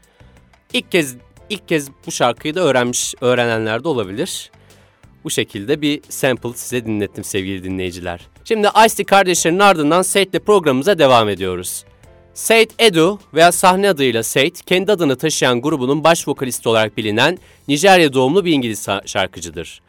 İlk 0.73 0.91
kez 0.91 1.15
ilk 1.49 1.67
kez 1.67 1.89
bu 2.07 2.11
şarkıyı 2.11 2.55
da 2.55 2.61
öğrenmiş 2.61 3.15
öğrenenler 3.21 3.83
de 3.83 3.87
olabilir. 3.87 4.51
Bu 5.23 5.29
şekilde 5.29 5.81
bir 5.81 6.01
sample 6.09 6.53
size 6.53 6.85
dinlettim 6.85 7.23
sevgili 7.23 7.63
dinleyiciler. 7.63 8.27
Şimdi 8.43 8.67
Ice-T 8.67 9.03
kardeşlerinin 9.03 9.59
ardından 9.59 10.01
Said'le 10.01 10.39
programımıza 10.45 10.99
devam 10.99 11.29
ediyoruz. 11.29 11.85
Said 12.37 12.69
Edu 12.79 13.19
veya 13.33 13.51
sahne 13.51 13.89
adıyla 13.89 14.23
Said, 14.23 14.55
kendi 14.65 14.91
adını 14.91 15.15
taşıyan 15.15 15.61
grubunun 15.61 16.03
baş 16.03 16.27
vokalisti 16.27 16.69
olarak 16.69 16.97
bilinen 16.97 17.37
Nijerya 17.67 18.13
doğumlu 18.13 18.45
bir 18.45 18.51
İngiliz 18.51 18.87
şarkıcıdır. 19.05 19.81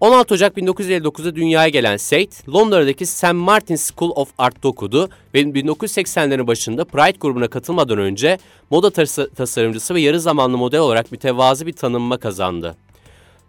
16 0.00 0.34
Ocak 0.34 0.56
1959'da 0.56 1.36
dünyaya 1.36 1.68
gelen 1.68 1.96
Said, 1.96 2.32
Londra'daki 2.54 3.06
St. 3.06 3.32
Martin 3.32 3.76
School 3.76 4.10
of 4.16 4.28
Art'ta 4.38 4.68
okudu 4.68 5.08
ve 5.34 5.40
1980'lerin 5.40 6.46
başında 6.46 6.84
Pride 6.84 7.18
grubuna 7.20 7.48
katılmadan 7.48 7.98
önce 7.98 8.38
moda 8.70 8.90
tasarımcısı 9.36 9.94
ve 9.94 10.00
yarı 10.00 10.20
zamanlı 10.20 10.58
model 10.58 10.80
olarak 10.80 11.12
mütevazı 11.12 11.66
bir 11.66 11.72
tanınma 11.72 12.18
kazandı. 12.18 12.76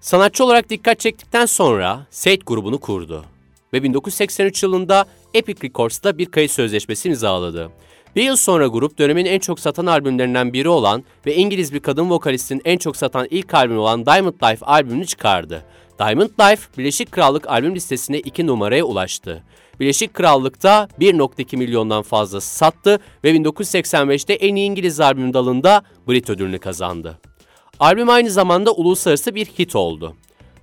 Sanatçı 0.02 0.44
olarak 0.44 0.70
dikkat 0.70 1.00
çektikten 1.00 1.46
sonra 1.46 2.08
Said 2.12 2.42
grubunu 2.46 2.78
kurdu 2.78 3.26
ve 3.74 3.84
1983 3.84 4.64
yılında 4.64 5.06
Epic 5.34 5.68
Records'ta 5.68 6.18
bir 6.18 6.26
kayıt 6.26 6.52
sözleşmesi 6.52 7.08
imzaladı. 7.08 7.70
Bir 8.18 8.24
yıl 8.24 8.36
sonra 8.36 8.68
grup 8.68 8.98
dönemin 8.98 9.26
en 9.26 9.40
çok 9.40 9.60
satan 9.60 9.86
albümlerinden 9.86 10.54
biri 10.54 10.70
olan 10.70 11.04
ve 11.26 11.36
İngiliz 11.36 11.74
bir 11.74 11.80
kadın 11.80 12.10
vokalistin 12.10 12.62
en 12.66 12.78
çok 12.78 12.98
satan 12.98 13.28
ilk 13.30 13.54
albümü 13.54 13.80
olan 13.80 14.06
Diamond 14.06 14.34
Life 14.34 14.66
albümünü 14.66 15.06
çıkardı. 15.06 15.66
Diamond 16.00 16.30
Life, 16.40 16.62
Birleşik 16.78 17.12
Krallık 17.12 17.50
albüm 17.50 17.76
listesine 17.76 18.20
2 18.20 18.48
numaraya 18.48 18.84
ulaştı. 18.84 19.44
Birleşik 19.80 20.14
Krallık'ta 20.14 20.88
1.2 21.00 21.58
milyondan 21.58 22.04
fazla 22.04 22.42
sattı 22.42 23.00
ve 23.24 23.32
1985'te 23.32 24.34
en 24.34 24.56
iyi 24.56 24.66
İngiliz 24.66 25.00
albüm 25.00 25.34
dalında 25.34 25.82
Brit 26.08 26.30
ödülünü 26.30 26.60
kazandı. 26.60 27.20
Albüm 27.80 28.10
aynı 28.10 28.30
zamanda 28.30 28.72
uluslararası 28.72 29.36
bir 29.36 29.46
hit 29.46 29.76
oldu. 29.76 30.16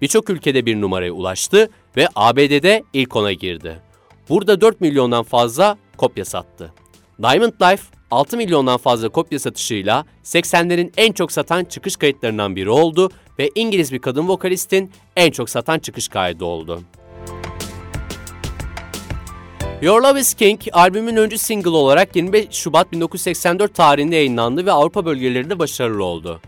Birçok 0.03 0.31
ülkede 0.31 0.67
bir 0.67 0.81
numaraya 0.81 1.13
ulaştı 1.13 1.69
ve 1.97 2.09
ABD'de 2.15 2.85
ilk 2.93 3.17
ona 3.17 3.33
girdi. 3.33 3.81
Burada 4.29 4.61
4 4.61 4.81
milyondan 4.81 5.23
fazla 5.23 5.79
kopya 5.97 6.25
sattı. 6.25 6.84
Diamond 7.23 7.53
Life 7.63 7.83
6 8.11 8.37
milyondan 8.37 8.77
fazla 8.77 9.09
kopya 9.09 9.39
satışıyla 9.39 10.05
80'lerin 10.25 10.93
en 10.97 11.13
çok 11.13 11.33
satan 11.33 11.65
çıkış 11.65 11.97
kayıtlarından 11.97 12.57
biri 12.57 12.71
oldu 12.71 13.11
ve 13.39 13.51
İngiliz 13.55 13.93
bir 13.93 13.99
kadın 13.99 14.29
vokalistin 14.29 14.91
en 15.17 15.31
çok 15.31 15.51
satan 15.51 15.79
çıkış 15.79 16.09
kaydı 16.09 16.45
oldu. 16.45 16.83
Your 19.83 20.03
Love 20.03 20.21
is 20.21 20.35
King 20.35 20.61
albümün 20.73 21.17
öncü 21.17 21.39
single 21.39 21.71
olarak 21.71 22.17
25 22.17 22.47
Şubat 22.51 22.93
1984 22.93 23.75
tarihinde 23.75 24.17
yayınlandı 24.17 24.67
ve 24.67 24.73
Avrupa 24.73 25.07
bölgelerinde 25.07 25.59
başarılı 25.59 26.05
oldu. 26.05 26.41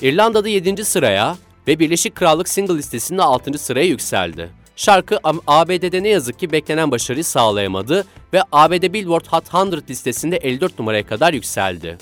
İrlanda'da 0.00 0.48
7. 0.48 0.84
sıraya 0.84 1.36
ve 1.68 1.78
Birleşik 1.78 2.14
Krallık 2.14 2.48
single 2.48 2.76
listesinde 2.76 3.22
6. 3.22 3.58
sıraya 3.58 3.86
yükseldi. 3.86 4.50
Şarkı 4.80 5.18
ABD'de 5.46 6.02
ne 6.02 6.08
yazık 6.08 6.38
ki 6.38 6.52
beklenen 6.52 6.90
başarıyı 6.90 7.24
sağlayamadı 7.24 8.04
ve 8.32 8.42
ABD 8.52 8.92
Billboard 8.92 9.26
Hot 9.26 9.72
100 9.72 9.90
listesinde 9.90 10.36
54 10.36 10.78
numaraya 10.78 11.06
kadar 11.06 11.32
yükseldi. 11.32 11.98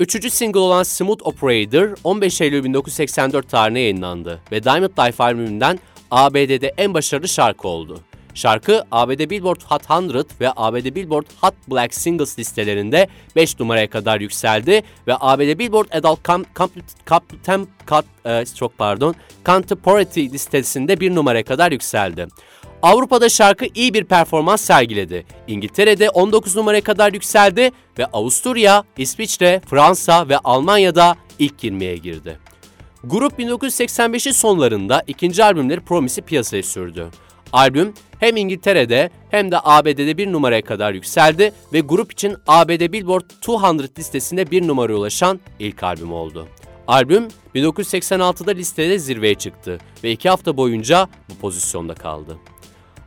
Üçüncü 0.00 0.30
single 0.30 0.58
olan 0.58 0.82
Smooth 0.82 1.26
Operator 1.26 1.96
15 2.04 2.40
Eylül 2.40 2.64
1984 2.64 3.48
tarihine 3.48 3.80
yayınlandı 3.80 4.40
ve 4.52 4.64
Diamond 4.64 4.98
Life 4.98 5.24
albümünden 5.24 5.78
ABD'de 6.10 6.74
en 6.78 6.94
başarılı 6.94 7.28
şarkı 7.28 7.68
oldu. 7.68 8.00
Şarkı 8.34 8.84
ABD 8.90 9.30
Billboard 9.30 9.60
Hot 9.62 9.82
100 10.14 10.40
ve 10.40 10.50
ABD 10.56 10.94
Billboard 10.94 11.26
Hot 11.40 11.54
Black 11.70 11.94
Singles 11.94 12.38
listelerinde 12.38 13.08
5 13.36 13.60
numaraya 13.60 13.90
kadar 13.90 14.20
yükseldi 14.20 14.82
ve 15.06 15.14
ABD 15.20 15.58
Billboard 15.58 15.92
Adult 15.92 16.24
Com 16.24 16.44
Com 16.54 16.70
Com 17.06 17.66
Com 17.86 18.02
e, 18.26 18.44
çok 18.46 18.78
pardon 18.78 19.14
Contemporary 19.46 20.32
listesinde 20.32 21.00
1 21.00 21.14
numaraya 21.14 21.44
kadar 21.44 21.72
yükseldi. 21.72 22.26
Avrupa'da 22.82 23.28
şarkı 23.28 23.66
iyi 23.74 23.94
bir 23.94 24.04
performans 24.04 24.60
sergiledi. 24.60 25.26
İngiltere'de 25.46 26.10
19 26.10 26.56
numaraya 26.56 26.80
kadar 26.80 27.12
yükseldi 27.12 27.70
ve 27.98 28.06
Avusturya, 28.06 28.84
İsviçre, 28.98 29.60
Fransa 29.70 30.28
ve 30.28 30.38
Almanya'da 30.38 31.16
ilk 31.38 31.64
20'ye 31.64 31.96
girdi. 31.96 32.38
Grup 33.04 33.38
1985'in 33.38 34.32
sonlarında 34.32 35.02
ikinci 35.06 35.44
albümleri 35.44 35.80
Promise'i 35.80 36.24
piyasaya 36.24 36.62
sürdü. 36.62 37.10
Albüm 37.52 37.94
hem 38.18 38.36
İngiltere'de 38.36 39.10
hem 39.30 39.50
de 39.50 39.56
ABD'de 39.62 40.18
bir 40.18 40.32
numaraya 40.32 40.62
kadar 40.62 40.94
yükseldi 40.94 41.52
ve 41.72 41.80
grup 41.80 42.12
için 42.12 42.36
ABD 42.46 42.92
Billboard 42.92 43.30
200 43.42 43.98
listesinde 43.98 44.50
bir 44.50 44.68
numaraya 44.68 44.94
ulaşan 44.94 45.40
ilk 45.58 45.82
albüm 45.82 46.12
oldu. 46.12 46.48
Albüm 46.86 47.28
1986'da 47.54 48.50
listede 48.50 48.98
zirveye 48.98 49.34
çıktı 49.34 49.78
ve 50.04 50.10
iki 50.10 50.28
hafta 50.28 50.56
boyunca 50.56 51.08
bu 51.30 51.34
pozisyonda 51.34 51.94
kaldı. 51.94 52.36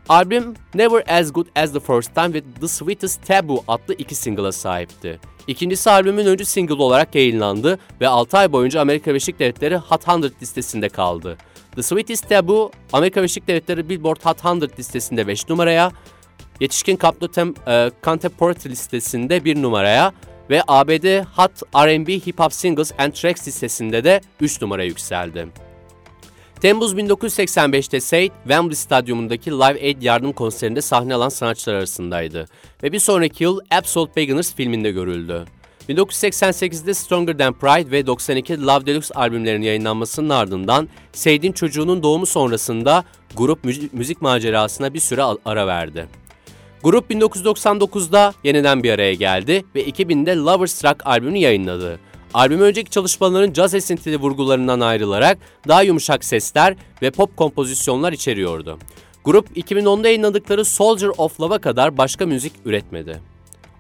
Albüm 0.10 0.54
Never 0.76 1.20
As 1.20 1.34
Good 1.34 1.48
As 1.56 1.74
The 1.74 1.80
First 1.80 2.16
Time 2.16 2.34
ve 2.34 2.42
The 2.62 2.68
Sweetest 2.68 3.28
Taboo 3.28 3.64
adlı 3.68 3.94
iki 3.94 4.16
single'a 4.16 4.52
sahipti. 4.52 5.20
İkincisi 5.48 5.90
albümün 5.90 6.26
öncü 6.26 6.46
single 6.46 6.74
olarak 6.74 7.16
yayınlandı 7.16 7.80
ve 8.02 8.08
6 8.08 8.38
ay 8.38 8.52
boyunca 8.52 8.82
Amerika 8.82 9.12
Birleşik 9.12 9.40
Devletleri 9.40 9.76
Hot 9.76 10.08
100 10.08 10.42
listesinde 10.42 10.90
kaldı. 10.90 11.38
The 11.76 11.84
Sweetest 11.84 12.30
Taboo, 12.30 12.72
Amerika 12.94 13.20
Birleşik 13.20 13.48
Devletleri 13.48 13.90
Billboard 13.90 14.18
Hot 14.24 14.62
100 14.62 14.80
listesinde 14.80 15.28
5 15.28 15.50
numaraya, 15.50 15.92
Yetişkin 16.60 16.98
Captain 17.02 17.56
e, 17.68 17.92
Contemporary 18.04 18.70
listesinde 18.70 19.46
1 19.46 19.62
numaraya 19.62 20.14
ve 20.50 20.62
ABD 20.68 21.24
Hot 21.24 21.52
R&B 21.76 22.14
Hip 22.14 22.40
Hop 22.40 22.54
Singles 22.54 22.92
and 22.98 23.12
Tracks 23.12 23.48
listesinde 23.48 24.04
de 24.04 24.22
3 24.42 24.62
numara 24.62 24.84
yükseldi. 24.84 25.48
Temmuz 26.62 26.94
1985'te 26.94 28.00
Said, 28.00 28.32
Wembley 28.44 28.76
Stadyumundaki 28.76 29.52
Live 29.52 29.88
Aid 29.88 30.02
yardım 30.02 30.34
konserinde 30.34 30.82
sahne 30.82 31.16
alan 31.16 31.30
sanatçılar 31.30 31.76
arasındaydı 31.76 32.46
ve 32.84 32.92
bir 32.92 33.00
sonraki 33.00 33.44
yıl 33.44 33.60
Absolute 33.72 34.16
Beginners 34.16 34.56
filminde 34.56 34.92
görüldü. 34.92 35.46
1988'de 35.90 36.94
Stronger 36.94 37.38
Than 37.38 37.54
Pride 37.54 37.92
ve 37.92 38.02
92'de 38.02 38.62
Love 38.62 38.86
Deluxe 38.86 39.16
albümlerinin 39.16 39.66
yayınlanmasının 39.66 40.30
ardından 40.30 40.90
Said'in 41.14 41.52
çocuğunun 41.52 42.04
doğumu 42.04 42.26
sonrasında 42.26 43.04
grup 43.36 43.60
müzik 43.94 44.22
macerasına 44.22 44.94
bir 44.94 45.00
süre 45.00 45.24
ara 45.46 45.68
verdi. 45.68 46.08
Grup 46.84 47.12
1999'da 47.12 48.34
yeniden 48.44 48.84
bir 48.84 48.92
araya 48.92 49.14
geldi 49.14 49.66
ve 49.76 49.84
2000'de 49.84 50.36
Lover's 50.36 50.86
Rock 50.86 51.08
albümünü 51.08 51.38
yayınladı. 51.38 52.00
Albüm 52.34 52.62
önceki 52.62 52.90
çalışmaların 52.90 53.54
caz 53.54 53.74
esintili 53.74 54.18
vurgularından 54.18 54.80
ayrılarak 54.80 55.38
daha 55.68 55.82
yumuşak 55.82 56.26
sesler 56.26 56.76
ve 57.02 57.12
pop 57.12 57.38
kompozisyonlar 57.38 58.14
içeriyordu. 58.14 58.80
Grup 59.24 59.58
2010'da 59.58 60.08
yayınladıkları 60.08 60.66
Soldier 60.66 61.12
of 61.18 61.42
Love'a 61.42 61.60
kadar 61.60 61.98
başka 61.98 62.26
müzik 62.26 62.54
üretmedi. 62.66 63.33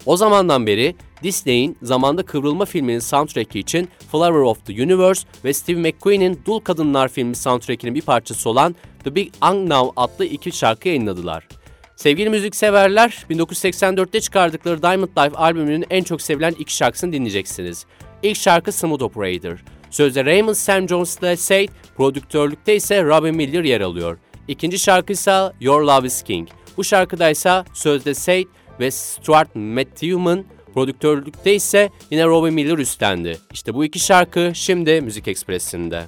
O 0.05 0.17
zamandan 0.17 0.67
beri 0.67 0.95
Disney'in 1.23 1.77
zamanda 1.81 2.23
kıvrılma 2.23 2.65
filminin 2.65 2.99
soundtrack'i 2.99 3.59
için 3.59 3.89
Flower 4.11 4.39
of 4.39 4.65
the 4.65 4.83
Universe 4.83 5.27
ve 5.45 5.53
Steve 5.53 5.79
McQueen'in 5.79 6.41
Dul 6.45 6.59
Kadınlar 6.59 7.07
filmi 7.07 7.35
soundtrack'inin 7.35 7.95
bir 7.95 8.01
parçası 8.01 8.49
olan 8.49 8.75
The 9.03 9.15
Big 9.15 9.33
Unknown 9.51 9.93
adlı 9.95 10.25
iki 10.25 10.51
şarkı 10.51 10.87
yayınladılar. 10.87 11.47
Sevgili 11.95 12.29
müzikseverler, 12.29 13.25
1984'te 13.29 14.21
çıkardıkları 14.21 14.81
Diamond 14.81 15.09
Life 15.09 15.37
albümünün 15.37 15.85
en 15.89 16.03
çok 16.03 16.21
sevilen 16.21 16.55
iki 16.59 16.75
şarkısını 16.75 17.13
dinleyeceksiniz. 17.13 17.85
İlk 18.23 18.37
şarkı 18.37 18.71
Smooth 18.71 19.03
Operator. 19.03 19.63
Sözde 19.89 20.25
Raymond 20.25 20.55
Sam 20.55 20.89
Jones 20.89 21.17
ile 21.17 21.37
Said, 21.37 21.69
prodüktörlükte 21.97 22.75
ise 22.75 23.03
Robin 23.03 23.35
Miller 23.35 23.63
yer 23.63 23.81
alıyor. 23.81 24.17
İkinci 24.47 24.79
şarkı 24.79 25.13
ise 25.13 25.51
Your 25.61 25.81
Love 25.81 26.07
is 26.07 26.23
King. 26.23 26.49
Bu 26.77 26.83
şarkıda 26.83 27.29
ise 27.29 27.63
sözde 27.73 28.13
Said 28.13 28.45
ve 28.79 28.91
Stuart 28.91 29.55
Matthewman, 29.55 30.45
prodüktörlükte 30.73 31.55
ise 31.55 31.89
yine 32.11 32.25
Robin 32.25 32.53
Miller 32.53 32.77
üstlendi. 32.77 33.37
İşte 33.53 33.73
bu 33.73 33.85
iki 33.85 33.99
şarkı 33.99 34.51
şimdi 34.53 35.01
Müzik 35.01 35.27
Ekspresi'nde. 35.27 36.03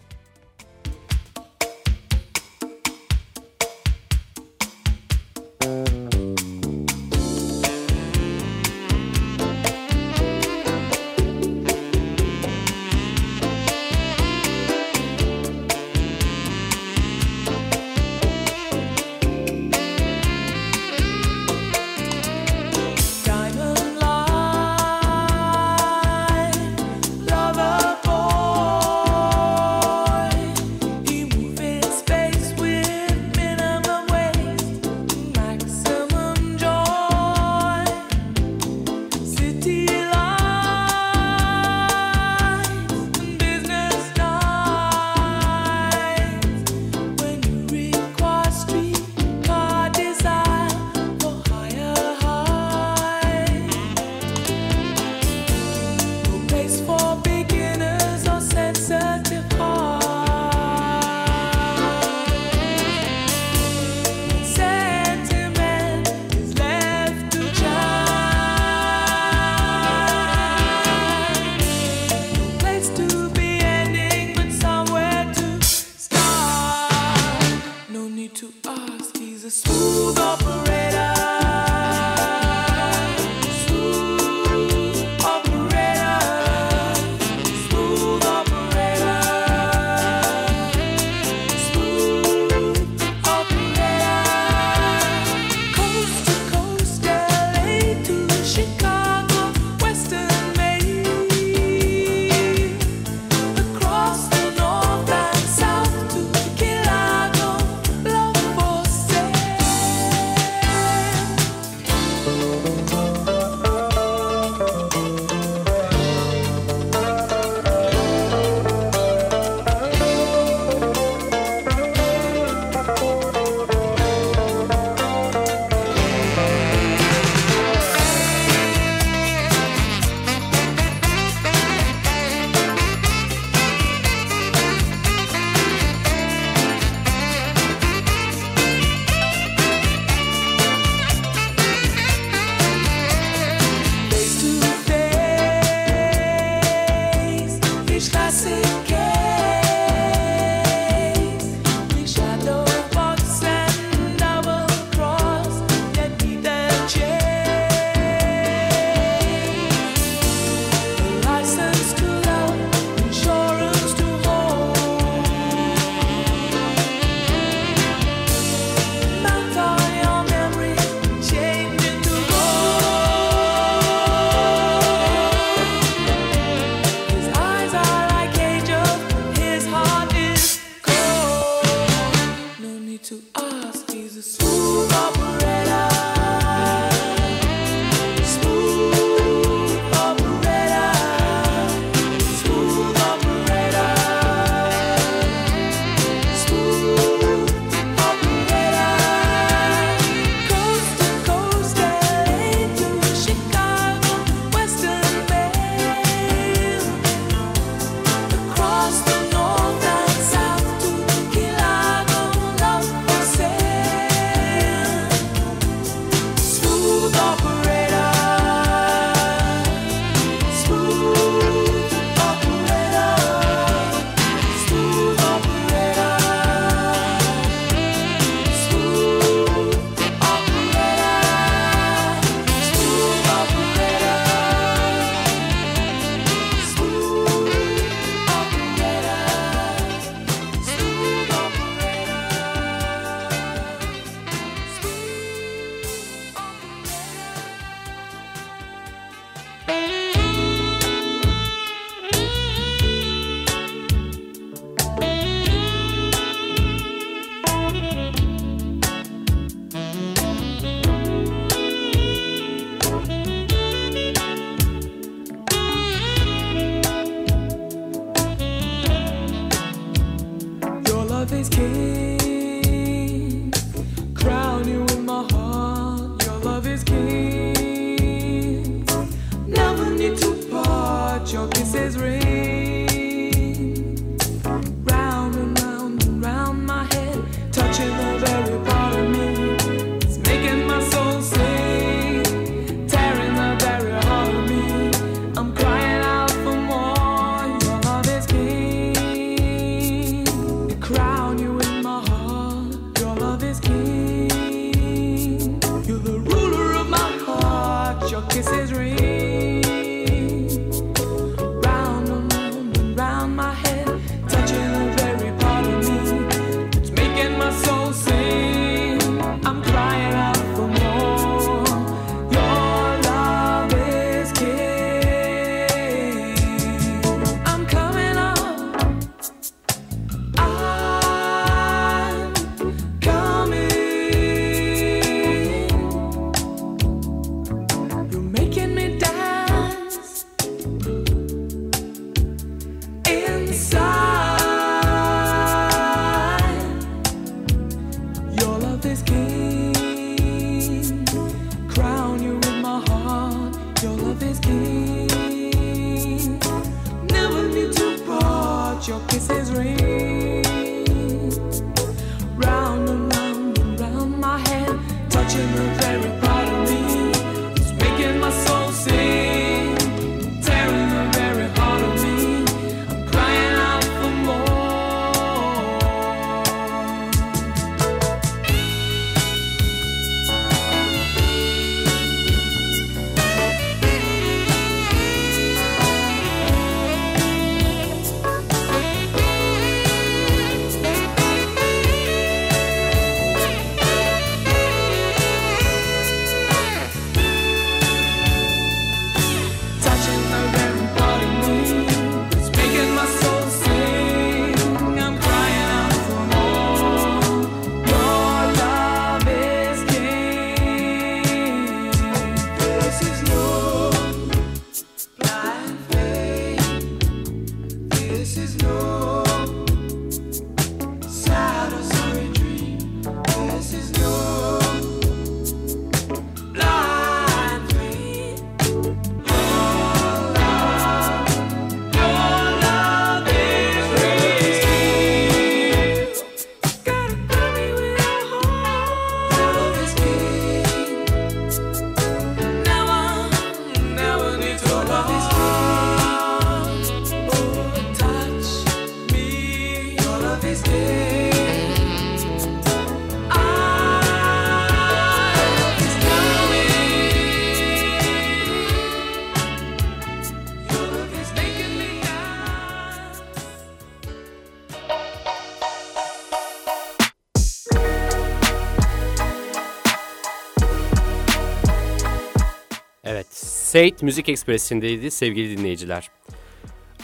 Sait 473.76 474.04
Müzik 474.04 474.30
Ekspresi'ndeydi 474.30 475.12
sevgili 475.12 475.58
dinleyiciler. 475.58 476.10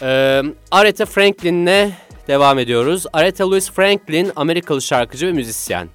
Ee, 0.01 0.41
Aretha 0.71 1.05
Franklin'le 1.05 1.91
devam 2.27 2.59
ediyoruz. 2.59 3.05
Aretha 3.13 3.49
Louise 3.49 3.71
Franklin, 3.71 4.31
Amerikalı 4.35 4.81
şarkıcı 4.81 5.27
ve 5.27 5.31
müzisyen. 5.31 5.89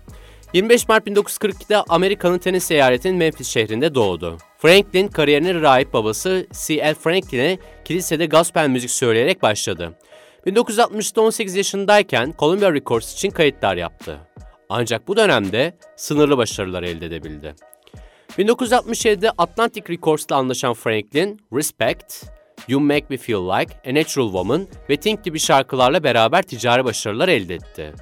25 0.52 0.88
Mart 0.88 1.06
1942'de 1.06 1.76
Amerika'nın 1.76 2.38
Tennessee 2.38 2.74
eyaletinin 2.74 3.16
Memphis 3.16 3.48
şehrinde 3.48 3.94
doğdu. 3.94 4.38
Franklin 4.58 5.08
kariyerine 5.08 5.54
rahip 5.54 5.92
babası 5.92 6.46
C.L. 6.66 6.94
Franklin'e 6.94 7.58
kilisede 7.84 8.26
gospel 8.26 8.68
müzik 8.68 8.90
söyleyerek 8.90 9.42
başladı. 9.42 9.98
1960'da 10.46 11.20
18 11.20 11.56
yaşındayken 11.56 12.34
Columbia 12.38 12.72
Records 12.72 13.14
için 13.14 13.30
kayıtlar 13.30 13.76
yaptı. 13.76 14.18
Ancak 14.68 15.08
bu 15.08 15.16
dönemde 15.16 15.76
sınırlı 15.96 16.38
başarılar 16.38 16.82
elde 16.82 17.06
edebildi. 17.06 17.54
1967'de 18.38 19.30
Atlantic 19.38 19.84
Records'la 19.88 20.36
anlaşan 20.36 20.74
Franklin, 20.74 21.40
Respect, 21.52 22.24
You 22.68 22.80
Make 22.80 23.06
Me 23.08 23.16
Feel 23.16 23.40
Like, 23.40 23.90
A 23.90 23.94
Natural 23.94 24.26
Woman 24.26 24.66
ve 24.90 24.96
Think 24.96 25.24
gibi 25.24 25.38
şarkılarla 25.38 26.04
beraber 26.04 26.42
ticari 26.42 26.84
başarılar 26.84 27.28
elde 27.28 27.54
etti. 27.54 27.92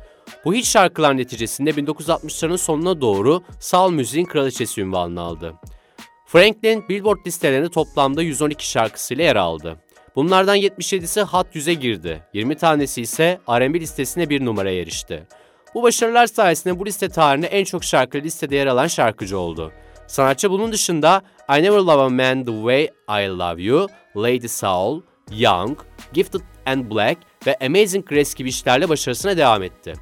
Bu 0.45 0.55
hit 0.55 0.65
şarkılar 0.65 1.17
neticesinde 1.17 1.71
1960'ların 1.71 2.59
sonuna 2.59 3.01
doğru 3.01 3.43
soul 3.61 3.91
müziğin 3.91 4.27
kraliçesi 4.27 4.81
ünvanını 4.81 5.21
aldı. 5.21 5.55
Franklin, 6.27 6.89
Billboard 6.89 7.27
listelerinde 7.27 7.69
toplamda 7.69 8.23
112 8.23 8.69
şarkısıyla 8.69 9.25
yer 9.25 9.37
aldı. 9.37 9.77
Bunlardan 10.17 10.57
77'si 10.57 11.23
Hot 11.23 11.47
100'e 11.55 11.75
girdi, 11.75 12.23
20 12.33 12.57
tanesi 12.57 13.03
ise 13.03 13.41
R&B 13.51 13.81
listesine 13.81 14.31
bir 14.31 14.45
numaraya 14.45 14.81
erişti. 14.81 15.27
Bu 15.75 15.83
başarılar 15.83 16.27
sayesinde 16.27 16.79
bu 16.79 16.87
liste 16.87 17.09
tarihinde 17.09 17.47
en 17.47 17.65
çok 17.65 17.85
şarkı 17.85 18.19
listede 18.19 18.57
yer 18.57 18.67
alan 18.67 18.87
şarkıcı 18.87 19.39
oldu. 19.39 19.73
Sanatçı 20.07 20.51
bunun 20.51 20.73
dışında 20.73 21.23
I 21.49 21.63
Never 21.63 21.79
Love 21.79 22.03
a 22.03 22.09
Man 22.09 22.45
The 22.45 22.53
Way 22.53 22.85
I 23.25 23.29
Love 23.29 23.63
You, 23.63 23.89
Lady 24.17 24.49
Soul, 24.49 25.03
Young, 25.31 25.79
Gifted 26.13 26.41
and 26.67 26.91
Black 26.91 27.19
ve 27.47 27.57
Amazing 27.67 28.07
Grace 28.07 28.31
gibi 28.37 28.49
işlerle 28.49 28.89
başarısına 28.89 29.37
devam 29.37 29.63
etti. 29.63 29.95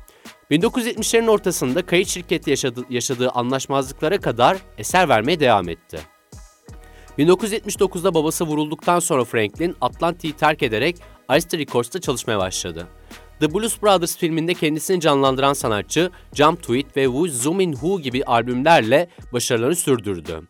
1970'lerin 0.51 1.31
ortasında 1.31 1.87
kayıt 1.87 2.09
şirketi 2.09 2.51
yaşadı, 2.51 2.85
yaşadığı 2.91 3.31
anlaşmazlıklara 3.31 4.21
kadar 4.21 4.57
eser 4.79 5.09
vermeye 5.09 5.41
devam 5.41 5.69
etti. 5.69 5.99
1979'da 7.19 8.15
babası 8.15 8.47
vurulduktan 8.47 8.99
sonra 8.99 9.25
Franklin 9.25 9.77
Atlantic'i 9.81 10.37
terk 10.37 10.63
ederek 10.63 10.97
Arista 11.29 11.59
Records'ta 11.59 12.01
çalışmaya 12.01 12.39
başladı. 12.39 12.87
The 13.43 13.55
Blues 13.55 13.83
Brothers 13.83 14.17
filminde 14.17 14.55
kendisini 14.55 15.01
canlandıran 15.01 15.53
sanatçı 15.53 16.11
Jump 16.35 16.63
to 16.63 16.75
It 16.75 16.97
ve 16.97 17.05
Who 17.05 17.29
Zoom 17.29 17.61
In 17.61 17.73
Who 17.73 18.01
gibi 18.01 18.25
albümlerle 18.25 19.09
başarılarını 19.33 19.77
sürdürdü. 19.77 20.41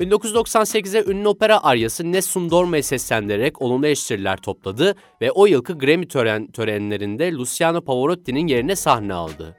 1998'de 0.00 1.04
ünlü 1.04 1.28
opera 1.28 1.64
aryası 1.64 2.12
Nessun 2.12 2.50
Dorma'yı 2.50 2.84
seslendirerek 2.84 3.62
olumlu 3.62 3.86
eleştiriler 3.86 4.36
topladı 4.36 4.94
ve 5.20 5.30
o 5.30 5.46
yılki 5.46 5.72
Grammy 5.72 6.08
tören, 6.08 6.46
törenlerinde 6.46 7.32
Luciano 7.32 7.80
Pavarotti'nin 7.80 8.46
yerine 8.46 8.76
sahne 8.76 9.14
aldı. 9.14 9.56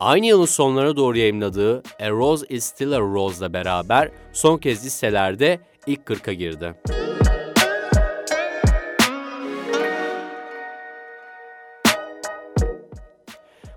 Aynı 0.00 0.26
yılın 0.26 0.46
sonlarına 0.46 0.96
doğru 0.96 1.18
yayımladığı 1.18 1.82
A 2.00 2.10
Rose 2.10 2.46
Is 2.48 2.64
Still 2.64 2.92
a 2.92 3.00
Rose'la 3.00 3.52
beraber 3.52 4.10
son 4.32 4.58
kez 4.58 4.84
listelerde 4.84 5.60
ilk 5.86 6.00
40'a 6.00 6.32
girdi. 6.32 6.74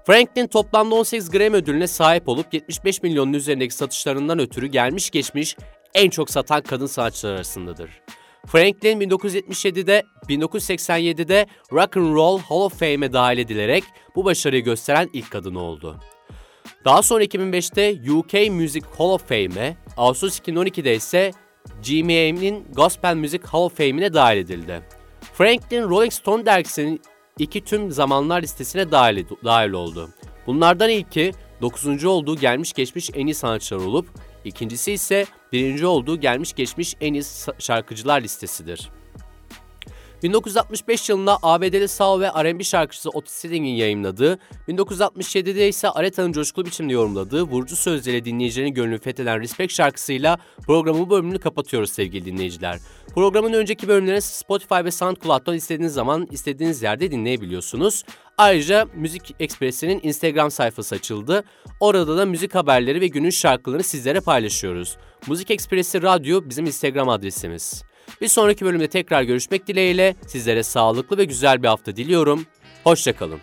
Franklin 0.05 0.47
toplamda 0.47 0.95
18 0.95 1.29
Grammy 1.29 1.57
ödülüne 1.57 1.87
sahip 1.87 2.29
olup 2.29 2.53
75 2.53 3.03
milyonun 3.03 3.33
üzerindeki 3.33 3.75
satışlarından 3.75 4.39
ötürü 4.39 4.67
gelmiş 4.67 5.09
geçmiş 5.09 5.55
en 5.93 6.09
çok 6.09 6.29
satan 6.29 6.61
kadın 6.61 6.85
sanatçılar 6.85 7.33
arasındadır. 7.33 7.89
Franklin 8.47 9.01
1977'de 9.01 10.03
1987'de 10.29 11.45
Rock 11.73 11.97
and 11.97 12.15
Roll 12.15 12.39
Hall 12.39 12.61
of 12.61 12.79
Fame'e 12.79 13.13
dahil 13.13 13.37
edilerek 13.37 13.83
bu 14.15 14.25
başarıyı 14.25 14.63
gösteren 14.63 15.09
ilk 15.13 15.31
kadın 15.31 15.55
oldu. 15.55 15.99
Daha 16.85 17.01
sonra 17.01 17.23
2005'te 17.23 18.11
UK 18.11 18.51
Music 18.51 18.85
Hall 18.97 19.09
of 19.09 19.29
Fame'e, 19.29 19.77
Ağustos 19.97 20.39
2012'de 20.39 20.95
ise 20.95 21.31
GMA'nin 21.87 22.67
Gospel 22.73 23.15
Music 23.15 23.43
Hall 23.45 23.63
of 23.63 23.77
Fame'ine 23.77 24.13
dahil 24.13 24.37
edildi. 24.37 24.81
Franklin 25.33 25.83
Rolling 25.83 26.13
Stone 26.13 26.45
dergisinin 26.45 27.01
iki 27.39 27.61
tüm 27.63 27.91
zamanlar 27.91 28.41
listesine 28.41 28.91
dahil, 28.91 29.25
dahil 29.43 29.71
oldu. 29.71 30.09
Bunlardan 30.47 30.89
ilki 30.89 31.31
9. 31.61 32.05
olduğu 32.05 32.35
gelmiş 32.35 32.73
geçmiş 32.73 33.09
en 33.13 33.27
iyi 33.27 33.35
sanatçılar 33.35 33.85
olup, 33.85 34.07
ikincisi 34.45 34.91
ise 34.91 35.25
birinci 35.51 35.85
olduğu 35.85 36.19
gelmiş 36.19 36.53
geçmiş 36.53 36.95
en 37.01 37.13
iyi 37.13 37.23
şarkıcılar 37.59 38.21
listesidir. 38.21 38.89
1965 40.23 41.09
yılında 41.09 41.37
ABD'li 41.43 41.87
Sao 41.87 42.19
ve 42.19 42.27
R&B 42.27 42.63
şarkıcısı 42.63 43.09
Otis 43.09 43.45
Redding'in 43.45 43.75
yayımladığı, 43.75 44.39
1967'de 44.67 45.67
ise 45.67 45.89
Areta'nın 45.89 46.31
coşkulu 46.31 46.65
biçimde 46.65 46.93
yorumladığı 46.93 47.43
vurucu 47.43 47.75
sözleriyle 47.75 48.25
dinleyicilerin 48.25 48.73
gönlünü 48.73 48.99
fetheden 48.99 49.41
Respect 49.41 49.73
şarkısıyla 49.73 50.37
programın 50.65 51.09
bölümünü 51.09 51.39
kapatıyoruz 51.39 51.91
sevgili 51.91 52.25
dinleyiciler. 52.25 52.79
Programın 53.15 53.53
önceki 53.53 53.87
bölümlerini 53.87 54.21
Spotify 54.21 54.83
ve 54.85 54.91
SoundCloud'dan 54.91 55.55
istediğiniz 55.55 55.93
zaman 55.93 56.27
istediğiniz 56.31 56.83
yerde 56.83 57.11
dinleyebiliyorsunuz. 57.11 58.03
Ayrıca 58.37 58.85
Müzik 58.95 59.35
Ekspresi'nin 59.39 59.99
Instagram 60.03 60.51
sayfası 60.51 60.95
açıldı. 60.95 61.43
Orada 61.79 62.17
da 62.17 62.25
müzik 62.25 62.55
haberleri 62.55 63.01
ve 63.01 63.07
günün 63.07 63.29
şarkılarını 63.29 63.83
sizlere 63.83 64.19
paylaşıyoruz. 64.19 64.97
Müzik 65.27 65.51
Ekspresi 65.51 66.01
Radyo 66.01 66.41
bizim 66.49 66.65
Instagram 66.65 67.09
adresimiz. 67.09 67.83
Bir 68.21 68.27
sonraki 68.27 68.65
bölümde 68.65 68.87
tekrar 68.87 69.23
görüşmek 69.23 69.67
dileğiyle 69.67 70.15
sizlere 70.27 70.63
sağlıklı 70.63 71.17
ve 71.17 71.25
güzel 71.25 71.63
bir 71.63 71.67
hafta 71.67 71.95
diliyorum. 71.95 72.45
Hoşçakalın. 72.83 73.39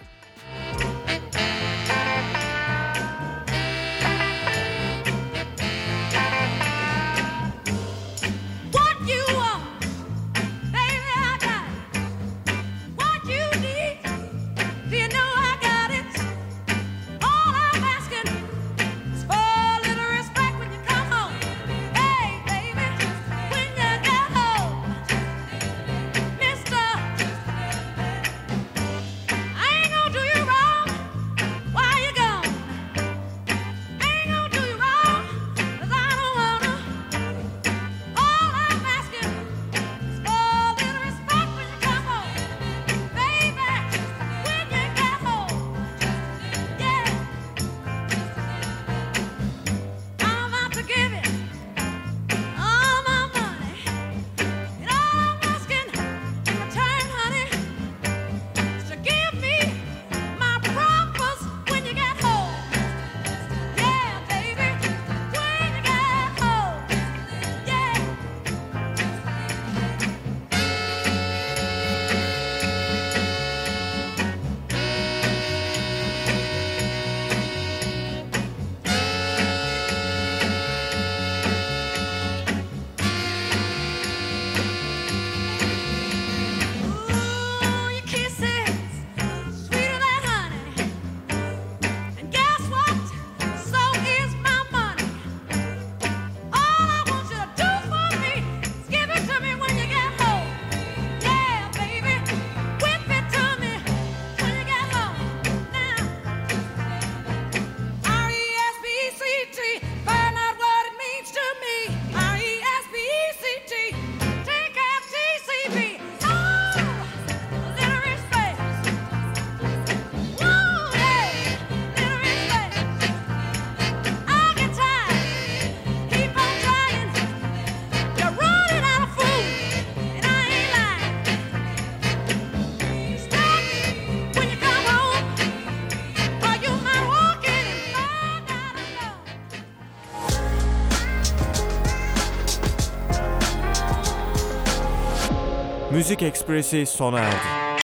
Müzik 146.07 146.23
Ekspresi 146.23 146.87
sona 146.87 147.19
erdi. 147.19 147.56